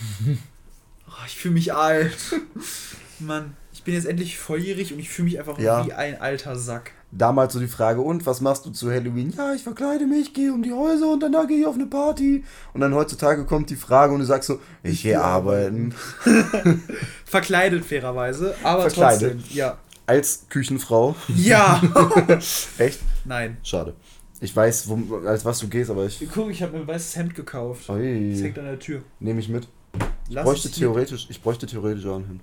[1.08, 2.16] Oh, ich fühle mich alt.
[3.20, 5.86] Mann, ich bin jetzt endlich volljährig und ich fühle mich einfach Ja.
[5.86, 6.92] wie ein alter Sack.
[7.12, 9.34] Damals so die Frage, und was machst du zu Halloween?
[9.38, 12.44] Ja, ich verkleide mich, gehe um die Häuser und danach gehe ich auf eine Party.
[12.74, 15.96] Und dann heutzutage kommt die Frage und du sagst so, ich, Ich gehe geh arbeiten.
[17.26, 19.38] Verkleidet fairerweise, aber Verkleidet.
[19.40, 19.56] trotzdem.
[19.56, 19.78] Ja.
[20.08, 21.16] Als Küchenfrau.
[21.36, 21.82] Ja.
[22.78, 23.00] Echt?
[23.24, 23.58] Nein.
[23.64, 23.94] Schade.
[24.42, 26.28] Ich weiß, wo, als was du gehst, aber ich.
[26.34, 27.88] Guck, ich habe mir ein weißes Hemd gekauft.
[27.88, 29.02] Das Ui, hängt an der Tür.
[29.20, 29.68] nehme ich mit.
[30.30, 32.42] Lass bräuchte theoretisch, ich bräuchte theoretisch auch ein Hemd.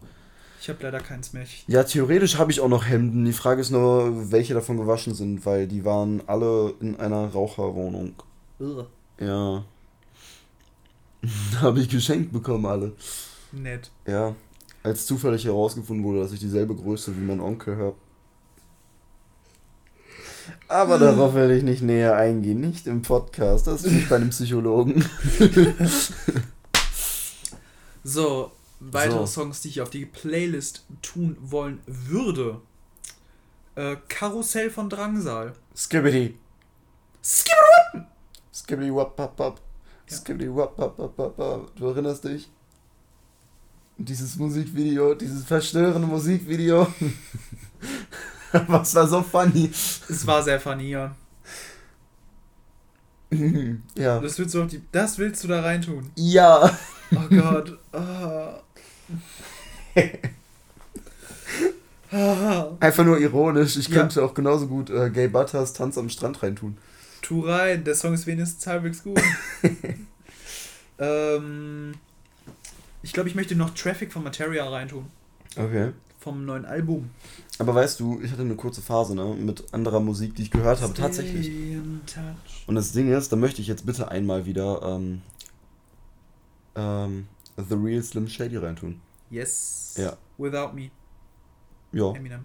[0.62, 1.42] Ich habe leider keins mehr.
[1.42, 3.24] Ich, Ja, theoretisch habe ich auch noch Hemden.
[3.24, 8.14] Die Frage ist nur, welche davon gewaschen sind, weil die waren alle in einer Raucherwohnung.
[8.60, 8.86] Ugh.
[9.18, 9.64] Ja.
[11.60, 12.92] habe ich geschenkt bekommen, alle.
[13.50, 13.90] Nett.
[14.06, 14.36] Ja.
[14.84, 17.96] Als zufällig herausgefunden wurde, dass ich dieselbe Größe wie mein Onkel habe.
[20.68, 22.60] Aber darauf werde ich nicht näher eingehen.
[22.60, 25.04] Nicht im Podcast, das ist nicht bei einem Psychologen.
[28.04, 28.50] So,
[28.90, 29.26] weitere So.
[29.26, 32.60] Songs, die ich auf die Playlist tun wollen würde.
[33.74, 35.54] Äh, Karussell von Drangsal.
[35.76, 36.36] Skibbity.
[37.22, 37.54] Skip!
[38.52, 39.60] Skibbity wap wap wap.
[40.10, 41.76] Skibbity wap wap wap wap wap.
[41.76, 42.50] Du erinnerst dich?
[43.96, 46.86] Dieses Musikvideo, dieses verstörende Musikvideo.
[48.66, 49.70] Was war so funny?
[49.72, 51.14] Es war sehr funny, ja.
[53.94, 54.20] ja.
[54.20, 56.10] Das willst du, die, das willst du da reintun.
[56.16, 56.78] Ja.
[57.14, 57.78] Oh Gott.
[57.92, 58.60] Ah.
[62.80, 63.76] Einfach nur ironisch.
[63.76, 64.00] Ich Ja.
[64.00, 66.76] könnte auch genauso gut äh, Gay Butters Tanz am Strand reintun.
[67.22, 69.20] Tu rein, der Song ist wenigstens halbwegs gut.
[70.98, 71.94] ähm,
[73.02, 75.06] ich glaube, ich möchte noch Traffic von Materia reintun.
[75.56, 75.92] Okay.
[76.20, 77.10] Vom neuen Album.
[77.58, 80.82] Aber weißt du, ich hatte eine kurze Phase, ne, mit anderer Musik, die ich gehört
[80.82, 81.50] habe, tatsächlich.
[82.66, 85.22] Und das Ding ist, da möchte ich jetzt bitte einmal wieder ähm,
[86.76, 87.26] ähm,
[87.56, 89.00] The Real Slim Shady reintun.
[89.30, 89.94] Yes.
[89.98, 90.16] Ja.
[90.38, 90.90] Without me.
[91.92, 92.44] Ja, Eminem.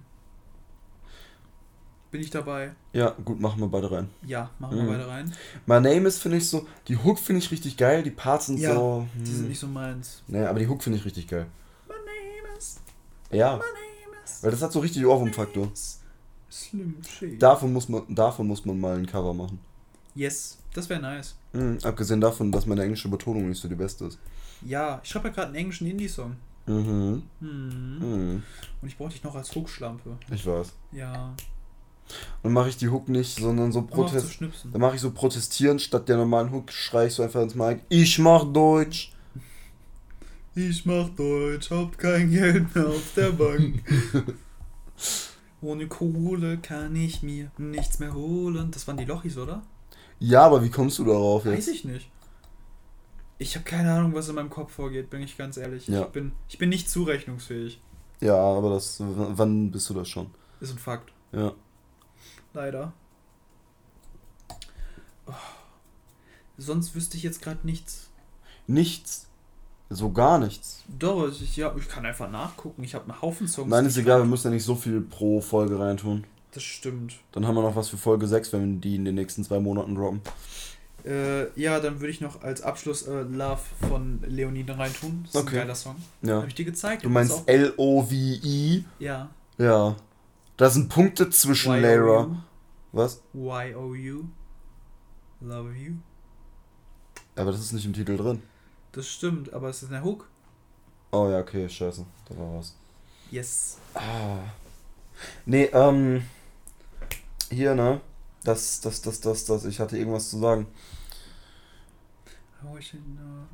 [2.09, 2.71] Bin ich dabei?
[2.93, 4.09] ja, gut, machen wir beide rein.
[4.25, 4.87] Ja, machen wir Mhm.
[4.87, 5.33] beide rein.
[5.65, 8.59] My Name ist, finde ich so, die Hook finde ich richtig geil, die Parts sind
[8.59, 9.07] Ja, so.
[9.15, 10.23] Die hm, sind nicht so meins.
[10.27, 11.47] Naja, aber die Hook finde ich richtig geil.
[11.87, 12.77] My name is.
[13.29, 14.41] Ja, My name is.
[14.41, 15.69] weil das hat so richtig Ohrwurmfaktor.
[16.49, 17.37] Slim Shady.
[17.37, 19.59] Davon muss man, davon muss man mal ein Cover machen.
[20.15, 21.35] Yes, das wäre nice.
[21.57, 24.19] Mhm, abgesehen davon, dass meine englische Betonung nicht so die beste ist.
[24.61, 26.35] Ja, ich schreibe ja gerade einen englischen Indie-Song.
[26.67, 27.23] Mhm.
[27.39, 27.99] Hm.
[27.99, 28.43] Mhm.
[28.81, 30.17] Und ich brauche dich noch als Hookschlampe.
[30.31, 30.73] Ich weiß.
[30.91, 31.33] Ja.
[32.43, 34.39] Dann mache ich die Hook nicht, sondern so Protest.
[34.71, 37.81] Dann mache ich so protestieren statt der normalen Hook, schrei ich so einfach ins Mic.
[37.89, 39.13] Ich mach Deutsch.
[40.55, 43.83] Ich mach Deutsch, hab kein Geld mehr auf der Bank.
[45.61, 48.71] Ohne Kohle kann ich mir nichts mehr holen.
[48.71, 49.61] Das waren die Lochis, oder?
[50.19, 51.67] Ja, aber wie kommst du darauf Weiß jetzt?
[51.67, 52.09] ich nicht.
[53.39, 55.87] Ich habe keine Ahnung, was in meinem Kopf vorgeht, bin ich ganz ehrlich.
[55.87, 56.01] Ja.
[56.01, 57.79] Ich, bin, ich bin nicht zurechnungsfähig.
[58.19, 58.97] Ja, aber das.
[58.99, 60.31] Wann bist du das schon?
[60.59, 61.11] Ist ein Fakt.
[61.31, 61.53] Ja.
[62.53, 62.93] Leider.
[65.27, 65.33] Oh.
[66.57, 68.09] Sonst wüsste ich jetzt gerade nichts.
[68.65, 69.27] Nichts.
[69.89, 70.83] So gar nichts.
[70.87, 72.83] Doch, ich, ja, ich kann einfach nachgucken.
[72.83, 73.69] Ich habe einen Haufen Songs.
[73.69, 76.25] Nein, ist egal, wir müssen ja nicht so viel pro Folge reintun.
[76.57, 77.13] Das stimmt.
[77.33, 79.59] Dann haben wir noch was für Folge 6, wenn wir die in den nächsten zwei
[79.59, 80.21] Monaten droppen.
[81.05, 85.21] Äh, ja, dann würde ich noch als Abschluss äh, Love von Leonine reintun.
[85.25, 85.57] Das ist Okay.
[85.57, 85.97] ein geiler Song.
[86.23, 86.37] Ja.
[86.37, 87.05] Habe ich dir gezeigt.
[87.05, 88.85] Du meinst L-O-V-I?
[88.97, 89.29] Ja.
[89.59, 89.97] Ja.
[90.57, 92.43] Da sind Punkte zwischen Lara.
[92.91, 93.21] Was?
[93.35, 94.23] Y-O-U.
[95.41, 95.93] Love you.
[97.35, 98.41] Aber das ist nicht im Titel drin.
[98.93, 100.27] Das stimmt, aber es ist eine Hook.
[101.11, 102.03] Oh ja, okay, scheiße.
[102.27, 102.75] Da war was.
[103.29, 103.77] Yes.
[103.93, 104.39] Ah.
[105.45, 106.23] Nee, ähm.
[107.49, 108.01] Hier, ne?
[108.43, 109.65] Das, das, das, das, das.
[109.65, 110.67] Ich hatte irgendwas zu sagen.
[112.63, 113.45] I wish I know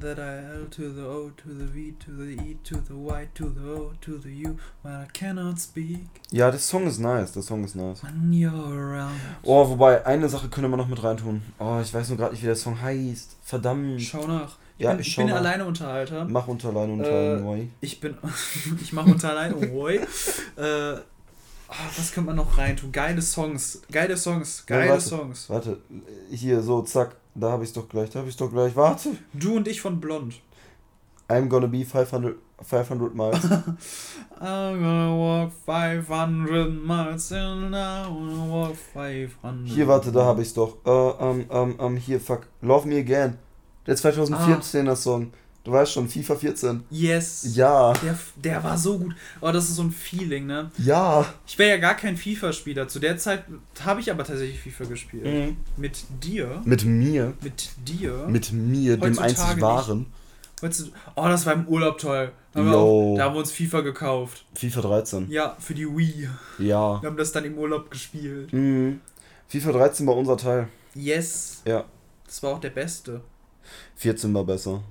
[0.00, 3.28] that I L to the O to the V to the E to the Y
[3.34, 7.32] to the O to the U when I cannot speak Ja, der Song ist nice.
[7.32, 8.02] Der Song ist nice.
[8.02, 9.20] when you're around.
[9.42, 11.42] Oh, wobei, eine Sache können wir noch mit reintun.
[11.58, 13.36] Oh, ich weiß nur gerade nicht, wie der Song heißt.
[13.42, 14.00] Verdammt.
[14.02, 14.56] Schau nach.
[14.78, 15.36] Ich Ja, bin, ich ich bin nach.
[15.36, 16.24] alleine Unterhalter.
[16.24, 17.68] Mach unter allein unter Äh.
[17.80, 18.16] Ich bin.
[18.80, 19.54] ich mache unter allein.
[19.54, 20.00] Oh, oi.
[20.56, 20.96] äh,
[21.70, 22.92] ah, was könnte man noch reintun?
[22.92, 23.82] Geile Songs.
[23.90, 24.64] Geile Songs.
[24.68, 25.02] Ja, Geile warte.
[25.08, 25.48] Songs.
[25.48, 25.78] Warte,
[26.30, 27.16] hier, so, zack.
[27.34, 28.74] Da habe ich's doch gleich, da habe ich's doch gleich.
[28.76, 29.10] Warte.
[29.32, 30.34] Du und ich von Blond.
[31.28, 33.44] I'm gonna be 500, 500 miles.
[34.40, 39.68] I'm gonna walk 500 miles and I wanna walk 500.
[39.68, 40.76] Hier, warte, da habe ich's doch.
[40.84, 42.48] Äh, ähm, ähm, ähm, hier, fuck.
[42.62, 43.38] Love Me Again.
[43.86, 45.32] Der 2014er Song.
[45.62, 46.84] Du weißt schon, FIFA 14.
[46.90, 47.54] Yes.
[47.54, 47.92] Ja.
[48.02, 49.14] Der, der war so gut.
[49.42, 50.70] Oh, das ist so ein Feeling, ne?
[50.78, 51.26] Ja.
[51.46, 52.88] Ich wäre ja gar kein FIFA-Spieler.
[52.88, 53.44] Zu der Zeit
[53.84, 55.24] habe ich aber tatsächlich FIFA gespielt.
[55.26, 55.56] Mhm.
[55.76, 56.62] Mit dir.
[56.64, 57.34] Mit mir.
[57.42, 58.26] Mit dir.
[58.28, 60.06] Mit mir, dem einzig wahren.
[60.62, 62.32] Heutzutage- Oh, das war im Urlaub toll.
[62.52, 64.44] Da haben, auch, da haben wir uns FIFA gekauft.
[64.54, 65.30] FIFA 13.
[65.30, 66.28] Ja, für die Wii.
[66.58, 67.00] Ja.
[67.02, 68.50] Wir haben das dann im Urlaub gespielt.
[68.52, 69.00] Mhm.
[69.48, 70.68] FIFA 13 war unser Teil.
[70.94, 71.60] Yes.
[71.66, 71.84] Ja.
[72.26, 73.20] Das war auch der beste.
[73.96, 74.82] 14 war besser.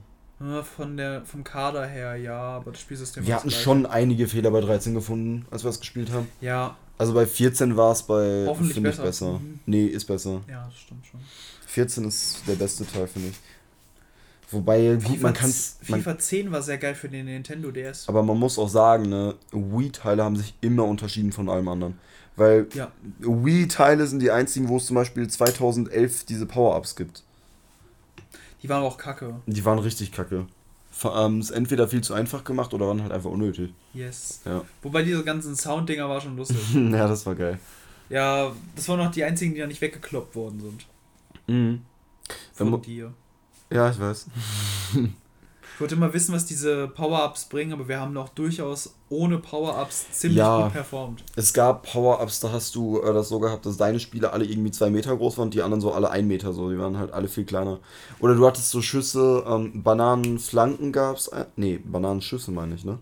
[0.77, 4.61] Von der, vom Kader her, ja, aber das Spielsystem Wir hatten schon einige Fehler bei
[4.61, 6.29] 13 gefunden, als wir es gespielt haben.
[6.39, 9.03] Ja, Also bei 14 war es bei, Hoffentlich finde ich, besser.
[9.33, 9.39] besser.
[9.39, 9.59] Mhm.
[9.65, 10.41] Nee, ist besser.
[10.49, 11.19] ja, das stimmt schon.
[11.67, 13.35] 14 ist der beste Teil, finde ich.
[14.51, 15.51] Wobei, gut, man kann
[15.83, 18.07] FIFA 10 war sehr geil für den Nintendo DS.
[18.09, 21.99] Aber man muss auch sagen, ne, Wii-Teile haben sich immer unterschieden von allem anderen.
[22.35, 22.91] Weil Ja.
[23.19, 27.23] Wii-Teile sind die einzigen, wo es zum Beispiel 2011 diese Power-Ups gibt.
[28.61, 29.35] Die waren auch kacke.
[29.45, 30.47] Die waren richtig kacke.
[31.03, 33.73] Ähm, ist entweder viel zu einfach gemacht oder waren halt einfach unnötig.
[33.93, 34.41] Yes.
[34.45, 34.63] Ja.
[34.81, 36.57] Wobei diese ganzen Sounddinger war schon lustig.
[36.73, 37.59] ja, das war geil.
[38.09, 40.85] ja, das waren noch die einzigen, die da nicht weggekloppt worden sind.
[41.47, 41.81] Mhm.
[42.53, 43.13] Von dir.
[43.71, 44.27] Ja, ich weiß.
[45.79, 50.11] Ich wollte immer wissen, was diese Power-Ups bringen, aber wir haben noch durchaus ohne Power-Ups
[50.11, 50.63] ziemlich Ja.
[50.63, 51.23] gut performt.
[51.37, 54.71] Es gab Power-Ups, da hast du äh, das so gehabt, dass deine Spiele alle irgendwie
[54.71, 56.69] zwei Meter groß waren und die anderen so alle ein Meter so.
[56.69, 57.79] Die waren halt alle viel kleiner.
[58.19, 61.29] Oder du hattest so Schüsse, ähm, Bananenflanken gab's.
[61.29, 62.99] Äh, nee, Bananenschüsse meine ich, ne?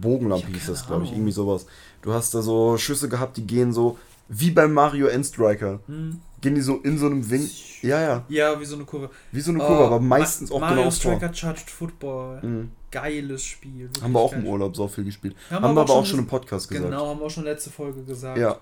[0.00, 1.12] Bogenlampe hieß das, glaube ich.
[1.12, 1.66] Irgendwie sowas.
[2.00, 3.98] Du hast da so Schüsse gehabt, die gehen so
[4.30, 5.80] wie beim Mario Endstriker.
[5.86, 6.20] Hm.
[6.40, 7.50] Gehen die so in so einem Wink.
[7.82, 8.24] Ja, ja.
[8.28, 9.10] Ja, wie so eine Kurve.
[9.30, 10.92] Wie so eine Kurve, Oh, aber meistens Ma- auch Mario genau vor.
[10.92, 12.40] Striker Charged Football.
[12.42, 12.70] Mhm.
[12.90, 13.82] Geiles Spiel.
[13.88, 15.36] wirklich Haben wir auch im Urlaub so viel gespielt.
[15.50, 16.88] Haben Haben, wir aber auch schon im Podcast gesagt.
[16.90, 18.38] Genau, haben wir auch schon letzte Folge gesagt.
[18.38, 18.56] Ja.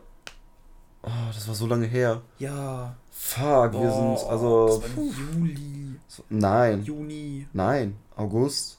[1.02, 2.20] Oh, das war so lange her.
[2.38, 2.96] Ja.
[3.12, 4.66] Fuck, wir Boah, sind, also.
[4.82, 5.04] Das war
[5.38, 5.94] Juli.
[6.28, 6.82] Nein.
[6.84, 7.46] Juni.
[7.52, 7.96] Nein.
[8.16, 8.78] August.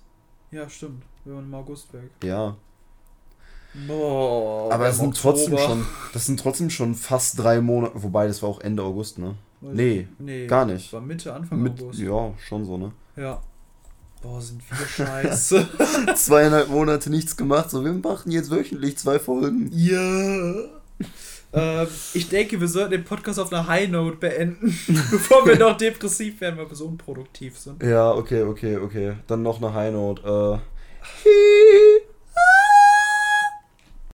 [0.52, 1.04] Ja, stimmt.
[1.24, 2.10] Wir waren im August weg.
[2.24, 2.56] Ja.
[3.88, 4.74] Boah.
[4.74, 5.70] Aber es sind trotzdem Oktober.
[5.74, 5.86] schon.
[6.14, 7.94] Das sind trotzdem schon fast drei Monate.
[8.02, 9.36] Wobei, das war auch Ende August, ne?
[9.62, 10.48] Weiß Nee, nee.
[10.48, 10.86] gar nicht.
[10.88, 12.00] Das war Mitte, Anfang Mit, August.
[12.00, 12.92] ja, schon so, ne?
[13.16, 13.42] Ja.
[14.22, 15.68] Boah, sind wir scheiße.
[16.16, 17.70] Zweieinhalb Monate nichts gemacht.
[17.70, 19.70] So, wir machen jetzt wöchentlich zwei Folgen.
[19.74, 20.54] ja.
[21.54, 24.68] ähm, ich denke, wir sollten den Podcast auf einer High Note beenden,
[25.12, 27.82] bevor wir noch depressiv werden, weil wir so unproduktiv sind.
[27.82, 29.14] Ja, okay, okay, okay.
[29.28, 30.60] Dann noch eine High Note.
[31.26, 31.30] Äh.